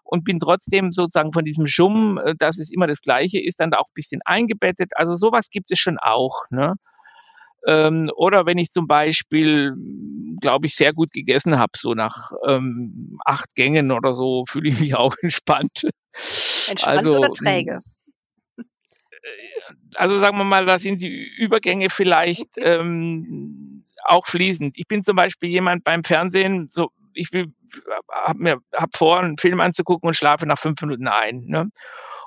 und 0.04 0.24
bin 0.24 0.40
trotzdem 0.40 0.92
sozusagen 0.92 1.34
von 1.34 1.46
diesem 1.46 1.68
Schumm, 1.68 2.18
äh, 2.18 2.36
dass 2.38 2.60
es 2.60 2.72
immer 2.72 2.88
das 2.88 3.02
Gleiche 3.02 3.40
ist, 3.42 3.60
dann 3.60 3.72
da 3.72 3.78
auch 3.78 3.88
ein 3.88 3.96
bisschen 3.96 4.22
eingebettet. 4.26 4.92
Also 4.96 5.16
sowas 5.16 5.50
gibt 5.50 5.72
es 5.72 5.80
schon 5.80 5.98
auch. 6.00 6.44
Ne? 6.50 6.76
Ähm, 7.66 8.10
oder 8.16 8.46
wenn 8.46 8.58
ich 8.58 8.72
zum 8.72 8.88
Beispiel, 8.88 9.74
glaube 10.42 10.66
ich, 10.66 10.76
sehr 10.76 10.94
gut 10.94 11.12
gegessen 11.14 11.58
habe, 11.58 11.72
so 11.78 11.94
nach 11.94 12.32
ähm, 12.48 13.18
acht 13.26 13.56
Gängen 13.56 13.92
oder 13.92 14.14
so, 14.14 14.44
fühle 14.50 14.70
ich 14.70 14.80
mich 14.80 14.96
auch 14.96 15.16
entspannt. 15.22 15.84
Entspannt 16.68 16.84
Also, 16.84 17.18
oder 17.18 17.34
träge? 17.34 17.80
Also 19.96 20.18
sagen 20.20 20.38
wir 20.38 20.44
mal, 20.44 20.66
da 20.66 20.78
sind 20.80 21.02
die 21.02 21.26
Übergänge 21.38 21.90
vielleicht 21.90 22.50
ähm, 22.58 23.73
auch 24.06 24.26
fließend. 24.26 24.78
Ich 24.78 24.88
bin 24.88 25.02
zum 25.02 25.16
Beispiel 25.16 25.50
jemand 25.50 25.84
beim 25.84 26.04
Fernsehen, 26.04 26.68
so 26.70 26.92
ich 27.14 27.32
will, 27.32 27.54
hab 28.10 28.38
mir 28.38 28.58
hab 28.74 28.96
vor, 28.96 29.20
einen 29.20 29.38
Film 29.38 29.60
anzugucken 29.60 30.08
und 30.08 30.16
schlafe 30.16 30.46
nach 30.46 30.60
fünf 30.60 30.82
Minuten 30.82 31.08
ein. 31.08 31.46
Ne? 31.46 31.70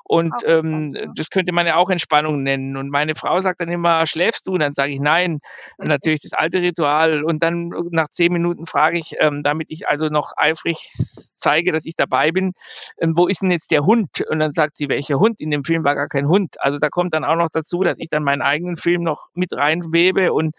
Und 0.08 0.32
Auch 0.34 0.49
ähm, 0.49 0.94
ja. 0.94 1.06
das 1.17 1.31
könnte 1.31 1.52
man 1.52 1.67
ja 1.67 1.76
auch 1.76 1.90
Entspannung 1.90 2.44
nennen. 2.44 2.76
Und 2.76 2.90
meine 2.90 3.17
Frau 3.17 3.40
sagt 3.40 3.61
dann 3.61 3.69
immer, 3.69 4.06
schläfst 4.06 4.46
du? 4.46 4.52
Und 4.52 4.61
dann 4.61 4.73
sage 4.73 4.93
ich 4.93 5.00
nein. 5.00 5.40
Und 5.78 5.88
natürlich 5.88 6.20
das 6.20 6.32
alte 6.32 6.62
Ritual. 6.62 7.25
Und 7.25 7.43
dann 7.43 7.73
nach 7.90 8.08
zehn 8.11 8.32
Minuten 8.32 8.67
frage 8.67 8.99
ich, 8.99 9.17
ähm, 9.19 9.43
damit 9.43 9.70
ich 9.70 9.88
also 9.88 10.08
noch 10.08 10.32
eifrig 10.37 10.76
zeige, 11.34 11.73
dass 11.73 11.87
ich 11.87 11.96
dabei 11.96 12.31
bin, 12.31 12.52
ähm, 13.00 13.14
wo 13.17 13.26
ist 13.26 13.43
denn 13.43 13.50
jetzt 13.50 13.73
der 13.73 13.84
Hund? 13.84 14.20
Und 14.31 14.38
dann 14.38 14.52
sagt 14.52 14.76
sie, 14.76 14.88
welcher 14.88 15.19
Hund? 15.19 15.40
In 15.40 15.50
dem 15.50 15.64
Film 15.64 15.82
war 15.82 15.96
gar 15.96 16.08
kein 16.08 16.28
Hund. 16.28 16.61
Also 16.61 16.78
da 16.78 16.88
kommt 16.88 17.12
dann 17.12 17.25
auch 17.25 17.37
noch 17.37 17.50
dazu, 17.50 17.82
dass 17.82 17.99
ich 17.99 18.08
dann 18.08 18.23
meinen 18.23 18.43
eigenen 18.43 18.76
Film 18.76 19.02
noch 19.02 19.28
mit 19.34 19.52
reinwebe 19.52 20.32
und 20.32 20.55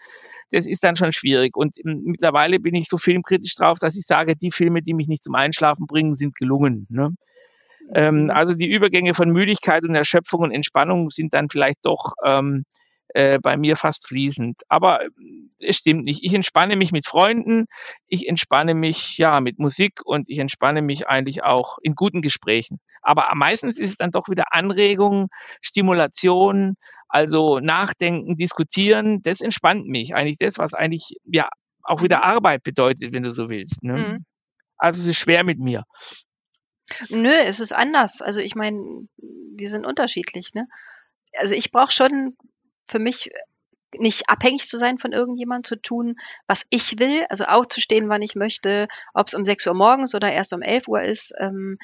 das 0.52 0.66
ist 0.66 0.84
dann 0.84 0.96
schon 0.96 1.12
schwierig. 1.12 1.56
Und 1.56 1.78
ähm, 1.84 2.02
mittlerweile 2.04 2.60
bin 2.60 2.74
ich 2.74 2.88
so 2.88 2.98
filmkritisch 2.98 3.54
drauf, 3.54 3.78
dass 3.78 3.96
ich 3.96 4.06
sage, 4.06 4.36
die 4.36 4.50
Filme, 4.52 4.82
die 4.82 4.94
mich 4.94 5.08
nicht 5.08 5.24
zum 5.24 5.34
Einschlafen 5.34 5.86
bringen, 5.86 6.14
sind 6.14 6.34
gelungen. 6.36 6.86
Ne? 6.90 7.10
Ähm, 7.94 8.24
Mhm. 8.24 8.30
also 8.30 8.54
die 8.54 8.68
Übergänge 8.68 9.14
von 9.14 9.30
Müdigkeit 9.30 9.84
und 9.84 9.94
Erschöpfung 9.94 10.40
und 10.40 10.52
Entspannung 10.52 11.10
sind 11.10 11.34
dann 11.34 11.48
vielleicht 11.50 11.78
doch 11.84 12.14
ähm, 12.24 12.64
äh, 13.14 13.38
bei 13.40 13.56
mir 13.56 13.76
fast 13.76 14.06
fließend. 14.06 14.62
Aber 14.68 15.02
äh, 15.04 15.08
es 15.60 15.76
stimmt 15.76 16.06
nicht. 16.06 16.22
Ich 16.24 16.34
entspanne 16.34 16.76
mich 16.76 16.92
mit 16.92 17.06
Freunden, 17.06 17.66
ich 18.06 18.28
entspanne 18.28 18.74
mich 18.74 19.18
ja 19.18 19.40
mit 19.40 19.58
Musik 19.58 20.00
und 20.04 20.28
ich 20.28 20.38
entspanne 20.38 20.82
mich 20.82 21.08
eigentlich 21.08 21.42
auch 21.44 21.78
in 21.82 21.94
guten 21.94 22.20
Gesprächen. 22.22 22.78
Aber 23.02 23.28
meistens 23.34 23.78
ist 23.78 23.90
es 23.90 23.96
dann 23.96 24.10
doch 24.10 24.28
wieder 24.28 24.52
Anregung, 24.52 25.28
Stimulation, 25.62 26.74
also 27.08 27.58
Nachdenken, 27.58 28.36
Diskutieren. 28.36 29.22
Das 29.22 29.40
entspannt 29.40 29.86
mich. 29.86 30.14
Eigentlich 30.14 30.38
das, 30.38 30.58
was 30.58 30.74
eigentlich 30.74 31.16
ja 31.24 31.48
auch 31.82 32.02
wieder 32.02 32.22
Arbeit 32.22 32.62
bedeutet, 32.62 33.12
wenn 33.12 33.22
du 33.22 33.32
so 33.32 33.48
willst. 33.48 33.82
Ne? 33.82 33.94
Mhm. 33.94 34.24
Also 34.76 35.00
es 35.00 35.08
ist 35.08 35.18
schwer 35.18 35.44
mit 35.44 35.58
mir. 35.58 35.84
Nö, 37.08 37.34
es 37.34 37.60
ist 37.60 37.74
anders. 37.74 38.22
Also 38.22 38.40
ich 38.40 38.54
meine, 38.54 39.06
wir 39.16 39.68
sind 39.68 39.86
unterschiedlich, 39.86 40.54
ne? 40.54 40.66
Also 41.36 41.54
ich 41.54 41.70
brauche 41.70 41.92
schon 41.92 42.36
für 42.88 42.98
mich 42.98 43.30
nicht 43.96 44.28
abhängig 44.28 44.66
zu 44.66 44.76
sein 44.76 44.98
von 44.98 45.12
irgendjemandem, 45.12 45.64
zu 45.64 45.76
tun, 45.80 46.16
was 46.46 46.64
ich 46.70 46.98
will, 46.98 47.24
also 47.30 47.44
aufzustehen, 47.44 48.08
wann 48.08 48.22
ich 48.22 48.34
möchte, 48.34 48.86
ob 49.14 49.28
es 49.28 49.34
um 49.34 49.44
6 49.44 49.66
Uhr 49.66 49.74
morgens 49.74 50.14
oder 50.14 50.30
erst 50.30 50.52
um 50.52 50.62
11 50.62 50.88
Uhr 50.88 51.02
ist, 51.02 51.32
ähm, 51.38 51.78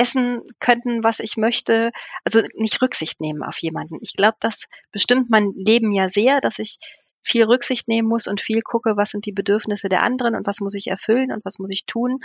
essen 0.00 0.40
könnten, 0.60 1.04
was 1.04 1.20
ich 1.20 1.36
möchte, 1.36 1.90
also 2.24 2.40
nicht 2.54 2.80
Rücksicht 2.80 3.20
nehmen 3.20 3.42
auf 3.42 3.58
jemanden. 3.58 3.98
Ich 4.00 4.14
glaube, 4.14 4.36
das 4.40 4.64
bestimmt 4.92 5.28
mein 5.30 5.52
Leben 5.54 5.92
ja 5.92 6.08
sehr, 6.08 6.40
dass 6.40 6.58
ich 6.58 6.78
viel 7.22 7.44
Rücksicht 7.44 7.86
nehmen 7.86 8.08
muss 8.08 8.26
und 8.26 8.40
viel 8.40 8.62
gucke, 8.62 8.96
was 8.96 9.10
sind 9.10 9.26
die 9.26 9.32
Bedürfnisse 9.32 9.88
der 9.90 10.02
anderen 10.02 10.34
und 10.34 10.46
was 10.46 10.60
muss 10.60 10.74
ich 10.74 10.86
erfüllen 10.86 11.32
und 11.32 11.44
was 11.44 11.58
muss 11.58 11.70
ich 11.70 11.84
tun. 11.84 12.20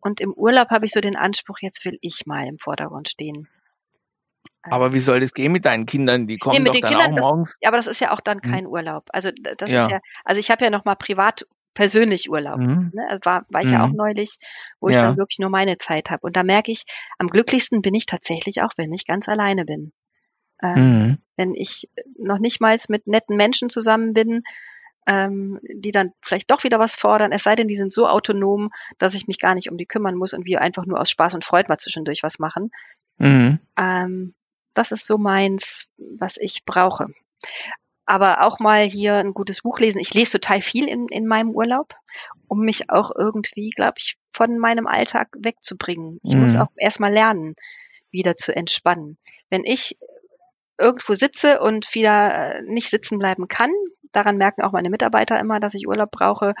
Und 0.00 0.20
im 0.20 0.32
Urlaub 0.32 0.70
habe 0.70 0.86
ich 0.86 0.92
so 0.92 1.00
den 1.00 1.16
Anspruch, 1.16 1.58
jetzt 1.60 1.84
will 1.84 1.98
ich 2.02 2.24
mal 2.24 2.46
im 2.46 2.58
Vordergrund 2.58 3.08
stehen. 3.08 3.48
Aber 4.62 4.92
wie 4.92 5.00
soll 5.00 5.18
das 5.20 5.34
gehen 5.34 5.50
mit 5.52 5.64
deinen 5.64 5.86
Kindern? 5.86 6.26
Die 6.26 6.36
kommen 6.38 6.62
Nee, 6.62 6.70
doch 6.70 6.72
dann 6.80 6.90
Kindern, 6.90 7.10
auch 7.12 7.16
das- 7.16 7.24
morgens. 7.24 7.56
Ja, 7.60 7.68
aber 7.70 7.78
das 7.78 7.86
ist 7.88 8.00
ja 8.00 8.12
auch 8.12 8.20
dann 8.20 8.40
Hm. 8.42 8.50
kein 8.50 8.66
Urlaub. 8.66 9.04
Also 9.12 9.30
das 9.32 9.70
Ja. 9.72 9.84
ist 9.84 9.90
ja, 9.90 9.98
also 10.24 10.38
ich 10.38 10.50
habe 10.50 10.64
ja 10.64 10.70
noch 10.70 10.84
mal 10.84 10.94
privat 10.94 11.46
persönlich 11.78 12.28
Urlaub. 12.28 12.58
Mhm. 12.58 12.90
Ne? 12.92 13.06
Also 13.08 13.20
War, 13.22 13.46
war 13.50 13.62
ich 13.62 13.70
ja 13.70 13.84
auch 13.84 13.90
Mhm. 13.90 13.96
neulich, 13.98 14.38
wo 14.80 14.88
ich 14.88 14.96
Ja. 14.96 15.02
dann 15.02 15.16
wirklich 15.16 15.38
nur 15.38 15.48
meine 15.48 15.78
Zeit 15.78 16.10
habe. 16.10 16.26
Und 16.26 16.34
da 16.36 16.42
merke 16.42 16.72
ich, 16.72 16.82
am 17.18 17.28
glücklichsten 17.28 17.82
bin 17.82 17.94
ich 17.94 18.04
tatsächlich 18.04 18.62
auch, 18.62 18.72
wenn 18.76 18.92
ich 18.92 19.06
ganz 19.06 19.28
alleine 19.28 19.64
bin. 19.64 19.92
Ähm, 20.60 20.74
Mhm. 20.74 21.18
Wenn 21.36 21.54
ich 21.54 21.88
noch 22.18 22.40
nicht 22.40 22.60
mal 22.60 22.76
mit 22.88 23.06
netten 23.06 23.36
Menschen 23.36 23.70
zusammen 23.70 24.12
bin, 24.12 24.42
ähm, 25.06 25.60
die 25.72 25.92
dann 25.92 26.10
vielleicht 26.20 26.50
doch 26.50 26.64
wieder 26.64 26.80
was 26.80 26.96
fordern, 26.96 27.30
es 27.30 27.44
sei 27.44 27.54
denn, 27.54 27.68
die 27.68 27.76
sind 27.76 27.92
so 27.92 28.08
autonom, 28.08 28.70
dass 28.98 29.14
ich 29.14 29.28
mich 29.28 29.38
gar 29.38 29.54
nicht 29.54 29.70
um 29.70 29.78
die 29.78 29.86
kümmern 29.86 30.16
muss 30.16 30.32
und 30.34 30.46
wir 30.46 30.60
einfach 30.60 30.84
nur 30.84 30.98
aus 31.00 31.10
Spaß 31.10 31.34
und 31.34 31.44
Freude 31.44 31.68
mal 31.68 31.78
zwischendurch 31.78 32.24
was 32.24 32.40
machen. 32.40 32.72
Mhm. 33.18 33.60
Ähm, 33.78 34.34
das 34.74 34.90
ist 34.90 35.06
so 35.06 35.16
meins, 35.16 35.92
was 35.96 36.38
ich 36.38 36.64
brauche. 36.64 37.06
Aber 38.08 38.42
auch 38.42 38.58
mal 38.58 38.84
hier 38.84 39.16
ein 39.16 39.34
gutes 39.34 39.60
Buch 39.62 39.78
lesen. 39.80 39.98
Ich 39.98 40.14
lese 40.14 40.32
total 40.40 40.62
viel 40.62 40.88
in, 40.88 41.08
in 41.08 41.26
meinem 41.26 41.50
Urlaub, 41.50 41.94
um 42.48 42.60
mich 42.64 42.88
auch 42.90 43.10
irgendwie, 43.14 43.70
glaube 43.70 43.96
ich, 43.98 44.16
von 44.32 44.58
meinem 44.58 44.86
Alltag 44.86 45.28
wegzubringen. 45.38 46.18
Ich 46.22 46.34
muss 46.36 46.54
Mhm. 46.54 46.60
auch 46.60 46.68
erstmal 46.76 47.12
lernen, 47.12 47.54
wieder 48.10 48.34
zu 48.34 48.56
entspannen. 48.56 49.18
Wenn 49.50 49.64
ich 49.64 49.98
irgendwo 50.78 51.14
sitze 51.14 51.60
und 51.60 51.94
wieder 51.94 52.56
äh, 52.56 52.62
nicht 52.62 52.88
sitzen 52.90 53.18
bleiben 53.18 53.48
kann, 53.48 53.72
daran 54.12 54.38
merken 54.38 54.62
auch 54.62 54.72
meine 54.72 54.90
Mitarbeiter 54.90 55.38
immer, 55.38 55.60
dass 55.60 55.74
ich 55.74 55.86
Urlaub 55.86 56.10
brauche, 56.10 56.54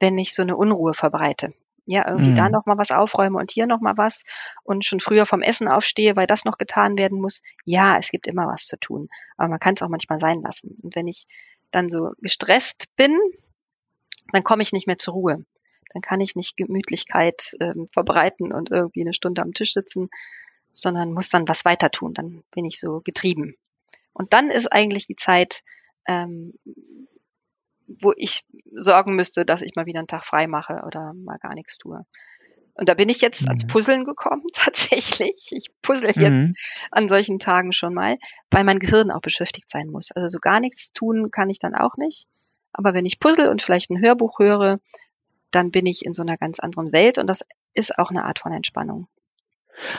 wenn 0.00 0.18
ich 0.18 0.34
so 0.34 0.42
eine 0.42 0.56
Unruhe 0.56 0.92
verbreite. 0.92 1.54
Ja, 1.90 2.06
irgendwie 2.06 2.30
Mhm. 2.30 2.36
da 2.36 2.48
noch 2.48 2.66
mal 2.66 2.78
was 2.78 2.92
aufräume 2.92 3.36
und 3.38 3.50
hier 3.50 3.66
noch 3.66 3.80
mal 3.80 3.96
was 3.96 4.22
und 4.62 4.84
schon 4.84 5.00
früher 5.00 5.26
vom 5.26 5.42
Essen 5.42 5.66
aufstehe, 5.66 6.14
weil 6.14 6.28
das 6.28 6.44
noch 6.44 6.56
getan 6.56 6.96
werden 6.96 7.20
muss. 7.20 7.42
Ja, 7.64 7.98
es 7.98 8.10
gibt 8.10 8.28
immer 8.28 8.46
was 8.46 8.66
zu 8.66 8.78
tun, 8.78 9.08
aber 9.36 9.48
man 9.48 9.58
kann 9.58 9.74
es 9.74 9.82
auch 9.82 9.88
manchmal 9.88 10.18
sein 10.18 10.40
lassen. 10.40 10.78
Und 10.82 10.94
wenn 10.94 11.08
ich 11.08 11.26
dann 11.72 11.90
so 11.90 12.12
gestresst 12.20 12.94
bin, 12.96 13.18
dann 14.32 14.44
komme 14.44 14.62
ich 14.62 14.72
nicht 14.72 14.86
mehr 14.86 14.98
zur 14.98 15.14
Ruhe. 15.14 15.44
Dann 15.92 16.02
kann 16.02 16.20
ich 16.20 16.36
nicht 16.36 16.56
Gemütlichkeit 16.56 17.56
ähm, 17.60 17.88
verbreiten 17.92 18.52
und 18.52 18.70
irgendwie 18.70 19.00
eine 19.00 19.12
Stunde 19.12 19.42
am 19.42 19.52
Tisch 19.54 19.72
sitzen, 19.72 20.08
sondern 20.72 21.12
muss 21.12 21.30
dann 21.30 21.48
was 21.48 21.64
weiter 21.64 21.90
tun. 21.90 22.14
Dann 22.14 22.44
bin 22.52 22.64
ich 22.64 22.78
so 22.78 23.00
getrieben. 23.00 23.56
Und 24.12 24.32
dann 24.32 24.48
ist 24.50 24.72
eigentlich 24.72 25.08
die 25.08 25.16
Zeit, 25.16 25.62
ähm, 26.06 26.54
wo 28.00 28.12
ich 28.16 28.44
sorgen 28.74 29.16
müsste, 29.16 29.44
dass 29.44 29.62
ich 29.62 29.74
mal 29.74 29.86
wieder 29.86 29.98
einen 29.98 30.08
Tag 30.08 30.24
frei 30.24 30.46
mache 30.46 30.82
oder 30.86 31.12
mal 31.14 31.38
gar 31.38 31.54
nichts 31.54 31.78
tue. 31.78 32.04
Und 32.74 32.88
da 32.88 32.94
bin 32.94 33.08
ich 33.08 33.20
jetzt 33.20 33.42
mhm. 33.42 33.48
ans 33.48 33.66
Puzzeln 33.66 34.04
gekommen, 34.04 34.44
tatsächlich. 34.52 35.48
Ich 35.50 35.66
puzzle 35.82 36.08
jetzt 36.08 36.18
mhm. 36.18 36.54
an 36.90 37.08
solchen 37.08 37.38
Tagen 37.38 37.72
schon 37.72 37.94
mal, 37.94 38.18
weil 38.50 38.64
mein 38.64 38.78
Gehirn 38.78 39.10
auch 39.10 39.20
beschäftigt 39.20 39.68
sein 39.68 39.88
muss. 39.88 40.12
Also 40.12 40.28
so 40.28 40.38
gar 40.38 40.60
nichts 40.60 40.92
tun 40.92 41.30
kann 41.30 41.50
ich 41.50 41.58
dann 41.58 41.74
auch 41.74 41.96
nicht. 41.96 42.26
Aber 42.72 42.94
wenn 42.94 43.04
ich 43.04 43.18
puzzle 43.18 43.48
und 43.48 43.62
vielleicht 43.62 43.90
ein 43.90 44.00
Hörbuch 44.00 44.38
höre, 44.38 44.80
dann 45.50 45.70
bin 45.70 45.86
ich 45.86 46.04
in 46.04 46.14
so 46.14 46.22
einer 46.22 46.36
ganz 46.36 46.60
anderen 46.60 46.92
Welt 46.92 47.18
und 47.18 47.26
das 47.26 47.44
ist 47.74 47.98
auch 47.98 48.10
eine 48.10 48.24
Art 48.24 48.38
von 48.38 48.52
Entspannung. 48.52 49.08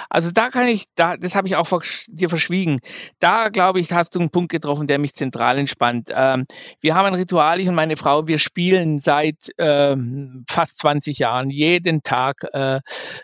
Also 0.09 0.31
da 0.31 0.50
kann 0.50 0.67
ich, 0.67 0.85
da, 0.95 1.17
das 1.17 1.35
habe 1.35 1.47
ich 1.47 1.55
auch 1.55 1.69
dir 2.07 2.29
verschwiegen. 2.29 2.79
Da 3.19 3.50
glaube 3.50 3.79
ich, 3.79 3.91
hast 3.91 4.15
du 4.15 4.19
einen 4.19 4.29
Punkt 4.29 4.51
getroffen, 4.51 4.88
der 4.88 5.00
mich 5.00 5.13
zentral 5.13 5.57
entspannt. 5.57 6.09
Ähm, 6.13 6.45
wir 6.81 6.95
haben 6.95 7.05
ein 7.05 7.15
Ritual, 7.15 7.59
ich 7.59 7.67
und 7.67 7.75
meine 7.75 7.97
Frau, 7.97 8.27
wir 8.27 8.39
spielen 8.39 9.00
seit 9.00 9.38
ähm, 9.57 10.45
fast 10.50 10.77
20 10.79 11.19
Jahren 11.19 11.50
jeden 11.50 12.03
Tag 12.03 12.45
äh, 12.53 12.79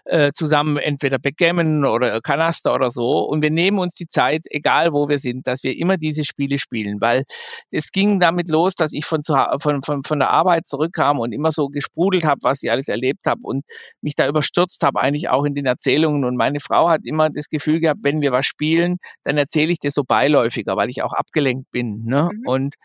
äh, 0.05 0.31
zusammen 0.33 0.77
entweder 0.77 1.19
Backgammon 1.19 1.85
oder 1.85 2.21
Kanaster 2.21 2.73
oder 2.73 2.91
so. 2.91 3.19
Und 3.19 3.41
wir 3.41 3.51
nehmen 3.51 3.79
uns 3.79 3.93
die 3.95 4.07
Zeit, 4.07 4.43
egal 4.49 4.93
wo 4.93 5.09
wir 5.09 5.19
sind, 5.19 5.47
dass 5.47 5.63
wir 5.63 5.77
immer 5.77 5.97
diese 5.97 6.25
Spiele 6.25 6.59
spielen, 6.59 7.01
weil 7.01 7.23
es 7.71 7.91
ging 7.91 8.19
damit 8.19 8.49
los, 8.49 8.75
dass 8.75 8.93
ich 8.93 9.05
von, 9.05 9.21
von, 9.23 9.83
von, 9.83 10.03
von 10.03 10.19
der 10.19 10.29
Arbeit 10.29 10.67
zurückkam 10.67 11.19
und 11.19 11.31
immer 11.31 11.51
so 11.51 11.67
gesprudelt 11.67 12.25
habe, 12.25 12.41
was 12.43 12.63
ich 12.63 12.71
alles 12.71 12.87
erlebt 12.87 13.25
habe 13.25 13.41
und 13.43 13.65
mich 14.01 14.15
da 14.15 14.27
überstürzt 14.27 14.83
habe, 14.83 14.99
eigentlich 14.99 15.29
auch 15.29 15.45
in 15.45 15.55
den 15.55 15.65
Erzählungen 15.65 16.23
und 16.23 16.35
meine 16.47 16.59
Frau 16.61 16.89
hat 16.89 17.01
immer 17.03 17.29
das 17.29 17.49
Gefühl 17.49 17.79
gehabt, 17.81 18.01
wenn 18.03 18.21
wir 18.21 18.31
was 18.31 18.45
spielen, 18.45 18.97
dann 19.23 19.37
erzähle 19.37 19.71
ich 19.71 19.79
das 19.79 19.93
so 19.93 20.03
beiläufiger, 20.03 20.77
weil 20.77 20.89
ich 20.89 21.03
auch 21.03 21.13
abgelenkt 21.13 21.69
bin. 21.71 22.05
Ne? 22.05 22.29
Mhm. 22.31 22.47
Und 22.47 22.75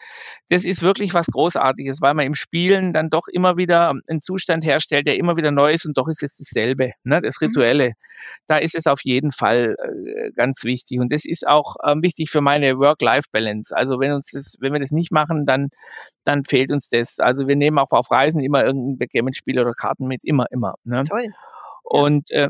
das 0.48 0.64
ist 0.64 0.82
wirklich 0.82 1.14
was 1.14 1.26
Großartiges, 1.28 2.00
weil 2.00 2.14
man 2.14 2.26
im 2.26 2.34
Spielen 2.34 2.92
dann 2.92 3.08
doch 3.08 3.28
immer 3.32 3.56
wieder 3.56 3.92
einen 4.08 4.20
Zustand 4.20 4.64
herstellt, 4.64 5.06
der 5.06 5.16
immer 5.16 5.36
wieder 5.36 5.52
neu 5.52 5.72
ist 5.72 5.86
und 5.86 5.96
doch 5.96 6.08
ist 6.08 6.22
es 6.22 6.36
dasselbe, 6.36 6.92
ne? 7.04 7.20
das 7.22 7.40
mhm. 7.40 7.46
Rituelle. 7.46 7.88
Mhm. 7.90 7.94
Da 8.46 8.58
ist 8.58 8.74
es 8.74 8.86
auf 8.86 9.00
jeden 9.02 9.32
Fall 9.32 9.76
äh, 9.78 10.30
ganz 10.32 10.64
wichtig. 10.64 11.00
Und 11.00 11.12
das 11.12 11.24
ist 11.24 11.46
auch 11.46 11.76
ähm, 11.84 12.02
wichtig 12.02 12.30
für 12.30 12.40
meine 12.40 12.78
Work-Life-Balance. 12.78 13.76
Also 13.76 13.98
wenn 14.00 14.12
uns 14.12 14.30
das, 14.32 14.56
wenn 14.60 14.72
wir 14.72 14.80
das 14.80 14.90
nicht 14.90 15.12
machen, 15.12 15.46
dann, 15.46 15.68
dann 16.24 16.44
fehlt 16.44 16.72
uns 16.72 16.88
das. 16.88 17.18
Also 17.18 17.48
wir 17.48 17.56
nehmen 17.56 17.78
auch 17.78 17.90
auf 17.90 18.10
Reisen 18.10 18.40
immer 18.40 18.64
irgendein 18.64 18.98
Backgammon-Spiel 18.98 19.58
oder 19.58 19.72
Karten 19.72 20.06
mit, 20.06 20.20
immer, 20.24 20.46
immer. 20.50 20.74
Ne? 20.84 21.04
Toll. 21.04 21.32
Und 21.82 22.30
äh, 22.30 22.48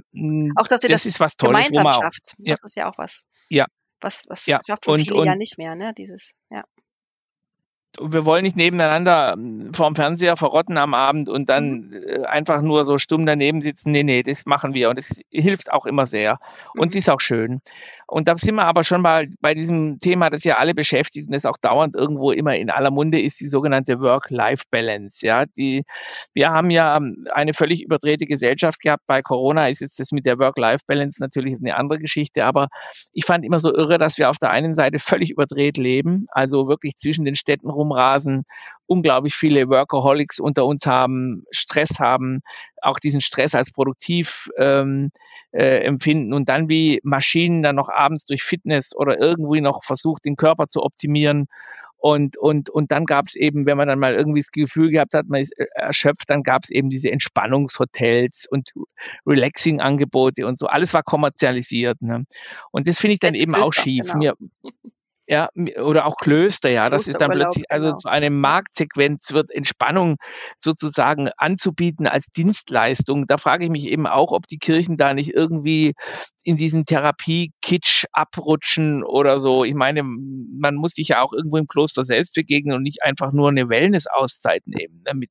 auch 0.56 0.68
dass 0.68 0.82
ihr 0.82 0.88
das, 0.88 1.02
das 1.02 1.06
ist 1.06 1.20
was 1.20 1.36
Tolles, 1.36 1.68
gemeinsam 1.68 1.92
schafft. 1.92 2.34
Das 2.38 2.48
ja. 2.48 2.56
ist 2.62 2.76
ja 2.76 2.90
auch 2.90 2.98
was. 2.98 3.24
Ja. 3.48 3.66
Was, 4.00 4.24
was 4.28 4.46
ja. 4.46 4.60
schafft 4.66 4.86
und, 4.88 5.00
viele 5.00 5.14
und, 5.16 5.26
ja 5.26 5.36
nicht 5.36 5.58
mehr, 5.58 5.74
ne? 5.74 5.92
Dieses, 5.96 6.32
ja 6.50 6.64
wir 8.00 8.24
wollen 8.24 8.42
nicht 8.42 8.56
nebeneinander 8.56 9.32
hm, 9.32 9.74
vorm 9.74 9.94
Fernseher 9.94 10.36
verrotten 10.36 10.76
am 10.78 10.94
Abend 10.94 11.28
und 11.28 11.48
dann 11.48 11.88
mhm. 11.88 11.92
äh, 12.06 12.24
einfach 12.24 12.62
nur 12.62 12.84
so 12.84 12.98
stumm 12.98 13.26
daneben 13.26 13.62
sitzen. 13.62 13.92
Nee, 13.92 14.02
nee, 14.02 14.22
das 14.22 14.46
machen 14.46 14.74
wir 14.74 14.90
und 14.90 14.98
es 14.98 15.20
hilft 15.30 15.72
auch 15.72 15.86
immer 15.86 16.06
sehr 16.06 16.38
und 16.74 16.88
es 16.88 16.94
mhm. 16.94 16.98
ist 16.98 17.10
auch 17.10 17.20
schön. 17.20 17.60
Und 18.12 18.28
da 18.28 18.36
sind 18.36 18.56
wir 18.56 18.66
aber 18.66 18.84
schon 18.84 19.00
mal 19.00 19.26
bei 19.40 19.54
diesem 19.54 19.98
Thema, 19.98 20.28
das 20.28 20.44
ja 20.44 20.58
alle 20.58 20.74
beschäftigt 20.74 21.28
und 21.28 21.32
das 21.32 21.46
auch 21.46 21.56
dauernd 21.56 21.96
irgendwo 21.96 22.30
immer 22.30 22.54
in 22.54 22.68
aller 22.68 22.90
Munde 22.90 23.18
ist, 23.18 23.40
die 23.40 23.46
sogenannte 23.46 24.00
Work-Life-Balance. 24.00 25.26
Ja, 25.26 25.46
die, 25.46 25.84
wir 26.34 26.50
haben 26.50 26.68
ja 26.68 27.00
eine 27.32 27.54
völlig 27.54 27.82
überdrehte 27.82 28.26
Gesellschaft 28.26 28.80
gehabt. 28.80 29.04
Bei 29.06 29.22
Corona 29.22 29.68
ist 29.68 29.80
jetzt 29.80 29.98
das 29.98 30.12
mit 30.12 30.26
der 30.26 30.38
Work-Life-Balance 30.38 31.22
natürlich 31.22 31.54
eine 31.54 31.74
andere 31.74 32.00
Geschichte, 32.00 32.44
aber 32.44 32.68
ich 33.14 33.24
fand 33.24 33.46
immer 33.46 33.58
so 33.58 33.74
irre, 33.74 33.96
dass 33.96 34.18
wir 34.18 34.28
auf 34.28 34.36
der 34.36 34.50
einen 34.50 34.74
Seite 34.74 34.98
völlig 34.98 35.30
überdreht 35.30 35.78
leben, 35.78 36.26
also 36.32 36.68
wirklich 36.68 36.96
zwischen 36.96 37.24
den 37.24 37.34
Städten 37.34 37.70
rumrasen, 37.82 38.44
unglaublich 38.86 39.34
viele 39.34 39.68
Workaholics 39.68 40.38
unter 40.38 40.66
uns 40.66 40.86
haben, 40.86 41.44
Stress 41.50 41.98
haben, 41.98 42.40
auch 42.80 42.98
diesen 42.98 43.20
Stress 43.20 43.54
als 43.54 43.72
produktiv 43.72 44.48
ähm, 44.56 45.10
äh, 45.52 45.84
empfinden 45.84 46.32
und 46.32 46.48
dann 46.48 46.68
wie 46.68 47.00
Maschinen 47.02 47.62
dann 47.62 47.76
noch 47.76 47.88
abends 47.88 48.24
durch 48.24 48.42
Fitness 48.42 48.94
oder 48.94 49.18
irgendwie 49.18 49.60
noch 49.60 49.84
versucht, 49.84 50.24
den 50.24 50.36
Körper 50.36 50.68
zu 50.68 50.82
optimieren. 50.82 51.46
Und, 51.98 52.36
und, 52.36 52.68
und 52.68 52.90
dann 52.90 53.04
gab 53.04 53.26
es 53.26 53.36
eben, 53.36 53.64
wenn 53.64 53.76
man 53.76 53.86
dann 53.86 54.00
mal 54.00 54.14
irgendwie 54.14 54.40
das 54.40 54.50
Gefühl 54.50 54.90
gehabt 54.90 55.14
hat, 55.14 55.26
man 55.28 55.40
ist 55.40 55.56
äh, 55.56 55.66
erschöpft, 55.74 56.28
dann 56.30 56.42
gab 56.42 56.62
es 56.64 56.70
eben 56.70 56.90
diese 56.90 57.12
Entspannungshotels 57.12 58.48
und 58.50 58.72
Relaxing-Angebote 59.24 60.44
und 60.44 60.58
so. 60.58 60.66
Alles 60.66 60.94
war 60.94 61.04
kommerzialisiert. 61.04 62.02
Ne? 62.02 62.24
Und 62.72 62.88
das 62.88 62.98
finde 62.98 63.14
ich 63.14 63.20
dann 63.20 63.34
eben 63.34 63.54
auch 63.54 63.72
schief. 63.72 64.06
Genau. 64.06 64.18
Mir, 64.18 64.34
ja, 65.32 65.48
oder 65.82 66.04
auch 66.04 66.16
Klöster, 66.16 66.68
ja, 66.68 66.90
das 66.90 67.08
ist 67.08 67.18
dann 67.18 67.30
plötzlich, 67.30 67.64
also 67.70 67.86
genau. 67.86 67.96
zu 67.96 68.08
einem 68.08 68.38
Marktsequenz 68.38 69.32
wird 69.32 69.50
Entspannung 69.50 70.16
sozusagen 70.62 71.30
anzubieten 71.38 72.06
als 72.06 72.26
Dienstleistung. 72.26 73.26
Da 73.26 73.38
frage 73.38 73.64
ich 73.64 73.70
mich 73.70 73.86
eben 73.86 74.06
auch, 74.06 74.32
ob 74.32 74.46
die 74.46 74.58
Kirchen 74.58 74.98
da 74.98 75.14
nicht 75.14 75.30
irgendwie 75.32 75.94
in 76.44 76.58
diesen 76.58 76.84
Therapie-Kitsch 76.84 78.04
abrutschen 78.12 79.04
oder 79.04 79.40
so. 79.40 79.64
Ich 79.64 79.74
meine, 79.74 80.02
man 80.02 80.74
muss 80.74 80.92
sich 80.92 81.08
ja 81.08 81.22
auch 81.22 81.32
irgendwo 81.32 81.56
im 81.56 81.66
Kloster 81.66 82.04
selbst 82.04 82.34
begegnen 82.34 82.76
und 82.76 82.82
nicht 82.82 83.02
einfach 83.02 83.32
nur 83.32 83.48
eine 83.48 83.70
Wellness-Auszeit 83.70 84.66
nehmen, 84.66 85.00
damit 85.04 85.30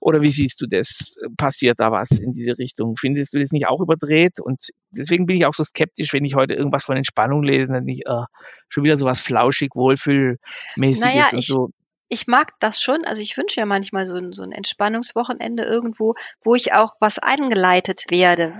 oder 0.00 0.22
wie 0.22 0.30
siehst 0.30 0.60
du 0.62 0.66
das? 0.66 1.14
Passiert 1.36 1.78
da 1.78 1.92
was 1.92 2.10
in 2.10 2.32
diese 2.32 2.58
Richtung? 2.58 2.96
Findest 2.96 3.34
du 3.34 3.38
das 3.38 3.52
nicht 3.52 3.68
auch 3.68 3.80
überdreht? 3.80 4.40
Und 4.40 4.70
deswegen 4.90 5.26
bin 5.26 5.36
ich 5.36 5.44
auch 5.44 5.52
so 5.52 5.62
skeptisch, 5.62 6.12
wenn 6.14 6.24
ich 6.24 6.34
heute 6.34 6.54
irgendwas 6.54 6.84
von 6.84 6.96
Entspannung 6.96 7.42
lese, 7.42 7.70
dann 7.70 7.84
nicht 7.84 8.06
äh, 8.06 8.24
schon 8.70 8.84
wieder 8.84 8.96
so 8.96 9.04
was 9.04 9.20
flauschig, 9.20 9.74
wohlfühlmäßiges 9.74 11.00
naja, 11.00 11.28
und 11.32 11.44
so. 11.44 11.70
Ich, 12.08 12.26
mag 12.26 12.58
das 12.60 12.80
schon. 12.80 13.04
Also 13.04 13.20
ich 13.20 13.36
wünsche 13.36 13.60
ja 13.60 13.66
manchmal 13.66 14.06
so 14.06 14.16
ein, 14.16 14.32
so 14.32 14.42
ein 14.42 14.52
Entspannungswochenende 14.52 15.64
irgendwo, 15.64 16.14
wo 16.42 16.54
ich 16.54 16.72
auch 16.72 16.96
was 16.98 17.18
eingeleitet 17.18 18.06
werde, 18.08 18.58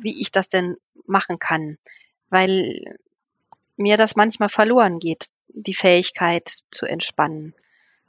wie 0.00 0.18
ich 0.18 0.32
das 0.32 0.48
denn 0.48 0.76
machen 1.06 1.38
kann. 1.38 1.76
Weil 2.30 2.98
mir 3.76 3.98
das 3.98 4.16
manchmal 4.16 4.48
verloren 4.48 4.98
geht, 4.98 5.26
die 5.48 5.74
Fähigkeit 5.74 6.50
zu 6.70 6.86
entspannen. 6.86 7.54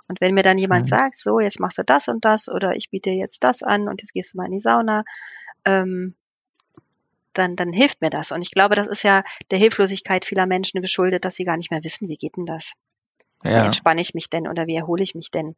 Und 0.10 0.22
wenn 0.22 0.34
mir 0.34 0.43
dann 0.43 0.58
jemand 0.58 0.86
mhm. 0.86 0.89
sagt, 0.89 1.17
so, 1.17 1.39
jetzt 1.39 1.60
machst 1.60 1.77
du 1.77 1.84
das 1.84 2.08
und 2.08 2.25
das 2.25 2.50
oder 2.50 2.75
ich 2.75 2.89
biete 2.89 3.12
dir 3.12 3.17
jetzt 3.17 3.43
das 3.43 3.63
an 3.63 3.88
und 3.88 4.01
jetzt 4.01 4.13
gehst 4.13 4.34
du 4.34 4.38
mal 4.38 4.46
in 4.46 4.53
die 4.53 4.60
Sauna, 4.60 5.03
ähm, 5.65 6.15
dann, 7.34 7.55
dann 7.55 7.72
hilft 7.72 8.01
mir 8.01 8.10
das. 8.10 8.31
Und 8.31 8.41
ich 8.41 8.51
glaube, 8.51 8.75
das 8.75 8.88
ist 8.88 9.03
ja 9.03 9.24
der 9.51 9.58
Hilflosigkeit 9.58 10.25
vieler 10.25 10.48
Menschen 10.48 10.81
geschuldet, 10.81 11.24
dass 11.24 11.36
sie 11.36 11.46
gar 11.46 11.58
nicht 11.58 11.72
mehr 11.72 11.84
wissen, 11.84 12.10
wie 12.10 12.17
geht 12.17 12.36
denn 12.38 12.46
das? 12.46 12.74
Ja. 13.43 13.63
Wie 13.63 13.67
entspanne 13.67 14.01
ich 14.01 14.13
mich 14.13 14.29
denn 14.29 14.48
oder 14.48 14.67
wie 14.67 14.75
erhole 14.75 15.03
ich 15.03 15.15
mich 15.15 15.31
denn? 15.31 15.55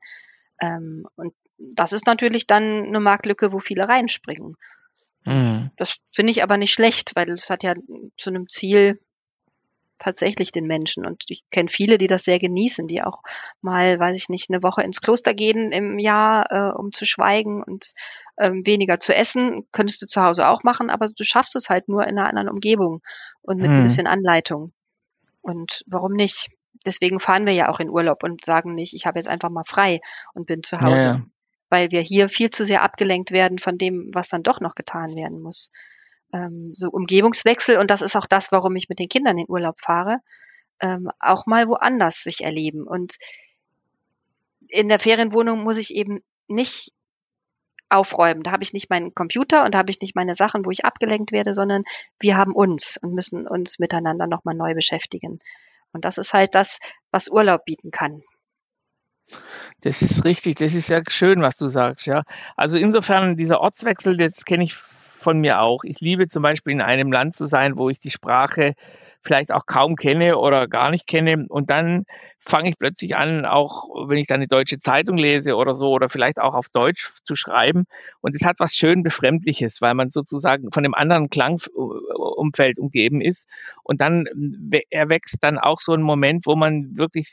Ähm, 0.61 1.07
und 1.15 1.33
das 1.57 1.93
ist 1.93 2.05
natürlich 2.05 2.47
dann 2.47 2.85
eine 2.85 2.99
Marktlücke, 2.99 3.51
wo 3.51 3.59
viele 3.59 3.87
reinspringen. 3.87 4.55
Mhm. 5.25 5.71
Das 5.77 5.97
finde 6.13 6.31
ich 6.31 6.43
aber 6.43 6.57
nicht 6.57 6.73
schlecht, 6.73 7.15
weil 7.15 7.31
es 7.31 7.49
hat 7.49 7.63
ja 7.63 7.75
zu 8.17 8.29
einem 8.29 8.49
Ziel 8.49 8.99
tatsächlich 10.03 10.51
den 10.51 10.65
Menschen. 10.65 11.05
Und 11.05 11.23
ich 11.29 11.43
kenne 11.49 11.69
viele, 11.69 11.97
die 11.97 12.07
das 12.07 12.23
sehr 12.23 12.39
genießen, 12.39 12.87
die 12.87 13.01
auch 13.01 13.21
mal, 13.61 13.99
weiß 13.99 14.17
ich 14.17 14.29
nicht, 14.29 14.49
eine 14.49 14.63
Woche 14.63 14.83
ins 14.83 15.01
Kloster 15.01 15.33
gehen 15.33 15.71
im 15.71 15.99
Jahr, 15.99 16.51
äh, 16.51 16.77
um 16.77 16.91
zu 16.91 17.05
schweigen 17.05 17.63
und 17.63 17.93
ähm, 18.37 18.65
weniger 18.65 18.99
zu 18.99 19.15
essen. 19.15 19.67
Könntest 19.71 20.01
du 20.01 20.05
zu 20.05 20.21
Hause 20.21 20.47
auch 20.47 20.63
machen, 20.63 20.89
aber 20.89 21.07
du 21.07 21.23
schaffst 21.23 21.55
es 21.55 21.69
halt 21.69 21.87
nur 21.87 22.03
in 22.03 22.17
einer 22.17 22.27
anderen 22.27 22.49
Umgebung 22.49 23.01
und 23.41 23.57
mit 23.57 23.67
hm. 23.67 23.77
ein 23.77 23.83
bisschen 23.83 24.07
Anleitung. 24.07 24.73
Und 25.41 25.83
warum 25.87 26.13
nicht? 26.13 26.49
Deswegen 26.85 27.19
fahren 27.19 27.45
wir 27.45 27.53
ja 27.53 27.69
auch 27.69 27.79
in 27.79 27.89
Urlaub 27.89 28.23
und 28.23 28.43
sagen 28.43 28.73
nicht, 28.73 28.93
ich 28.93 29.05
habe 29.05 29.19
jetzt 29.19 29.29
einfach 29.29 29.49
mal 29.49 29.65
frei 29.65 30.01
und 30.33 30.47
bin 30.47 30.63
zu 30.63 30.81
Hause. 30.81 31.05
Ja, 31.05 31.13
ja. 31.15 31.25
Weil 31.69 31.91
wir 31.91 32.01
hier 32.01 32.29
viel 32.29 32.49
zu 32.49 32.65
sehr 32.65 32.83
abgelenkt 32.83 33.31
werden 33.31 33.57
von 33.57 33.77
dem, 33.77 34.11
was 34.13 34.27
dann 34.27 34.43
doch 34.43 34.59
noch 34.59 34.75
getan 34.75 35.15
werden 35.15 35.41
muss 35.41 35.71
ähm, 36.33 36.71
so 36.73 36.89
Umgebungswechsel 36.89 37.77
und 37.77 37.89
das 37.89 38.01
ist 38.01 38.15
auch 38.15 38.25
das, 38.25 38.51
warum 38.51 38.75
ich 38.75 38.89
mit 38.89 38.99
den 38.99 39.09
Kindern 39.09 39.37
in 39.37 39.49
Urlaub 39.49 39.79
fahre, 39.79 40.17
ähm, 40.79 41.09
auch 41.19 41.45
mal 41.45 41.67
woanders 41.67 42.23
sich 42.23 42.43
erleben. 42.43 42.85
Und 42.85 43.17
in 44.67 44.89
der 44.89 44.99
Ferienwohnung 44.99 45.63
muss 45.63 45.77
ich 45.77 45.93
eben 45.95 46.21
nicht 46.47 46.91
aufräumen. 47.89 48.43
Da 48.43 48.51
habe 48.51 48.63
ich 48.63 48.73
nicht 48.73 48.89
meinen 48.89 49.13
Computer 49.13 49.63
und 49.63 49.75
da 49.75 49.77
habe 49.77 49.91
ich 49.91 50.01
nicht 50.01 50.15
meine 50.15 50.35
Sachen, 50.35 50.65
wo 50.65 50.71
ich 50.71 50.83
abgelenkt 50.83 51.31
werde, 51.31 51.53
sondern 51.53 51.83
wir 52.19 52.35
haben 52.35 52.53
uns 52.53 52.97
und 53.01 53.13
müssen 53.13 53.47
uns 53.47 53.77
miteinander 53.77 54.27
nochmal 54.27 54.55
neu 54.55 54.73
beschäftigen. 54.73 55.39
Und 55.91 56.05
das 56.05 56.17
ist 56.17 56.33
halt 56.33 56.55
das, 56.55 56.79
was 57.11 57.27
Urlaub 57.27 57.65
bieten 57.65 57.91
kann. 57.91 58.23
Das 59.81 60.01
ist 60.01 60.25
richtig, 60.25 60.55
das 60.55 60.73
ist 60.73 60.89
ja 60.89 61.01
schön, 61.07 61.41
was 61.41 61.55
du 61.55 61.67
sagst, 61.67 62.07
ja. 62.07 62.23
Also 62.55 62.77
insofern 62.77 63.37
dieser 63.37 63.61
Ortswechsel, 63.61 64.17
das 64.17 64.43
kenne 64.43 64.63
ich 64.63 64.73
von 65.23 65.39
mir 65.39 65.61
auch. 65.61 65.83
Ich 65.83 65.99
liebe 65.99 66.27
zum 66.27 66.43
Beispiel 66.43 66.73
in 66.73 66.81
einem 66.81 67.11
Land 67.11 67.35
zu 67.35 67.45
sein, 67.45 67.77
wo 67.77 67.89
ich 67.89 67.99
die 67.99 68.11
Sprache 68.11 68.73
vielleicht 69.23 69.51
auch 69.51 69.65
kaum 69.65 69.95
kenne 69.95 70.37
oder 70.37 70.67
gar 70.67 70.91
nicht 70.91 71.07
kenne. 71.07 71.45
Und 71.47 71.69
dann 71.69 72.05
fange 72.39 72.69
ich 72.69 72.77
plötzlich 72.77 73.15
an, 73.15 73.45
auch 73.45 73.87
wenn 74.09 74.17
ich 74.17 74.27
dann 74.27 74.35
eine 74.35 74.47
deutsche 74.47 74.79
Zeitung 74.79 75.17
lese 75.17 75.55
oder 75.55 75.75
so, 75.75 75.91
oder 75.91 76.09
vielleicht 76.09 76.39
auch 76.39 76.53
auf 76.53 76.67
Deutsch 76.69 77.13
zu 77.23 77.35
schreiben. 77.35 77.85
Und 78.21 78.35
es 78.35 78.45
hat 78.45 78.59
was 78.59 78.73
schön 78.73 79.01
Befremdliches, 79.01 79.81
weil 79.81 79.93
man 79.93 80.09
sozusagen 80.09 80.71
von 80.71 80.83
einem 80.83 80.93
anderen 80.93 81.29
Klangumfeld 81.29 82.79
umgeben 82.79 83.21
ist. 83.21 83.47
Und 83.83 84.01
dann 84.01 84.25
erwächst 84.89 85.37
dann 85.41 85.57
auch 85.57 85.79
so 85.79 85.93
ein 85.93 86.01
Moment, 86.01 86.45
wo 86.45 86.55
man 86.55 86.97
wirklich 86.97 87.27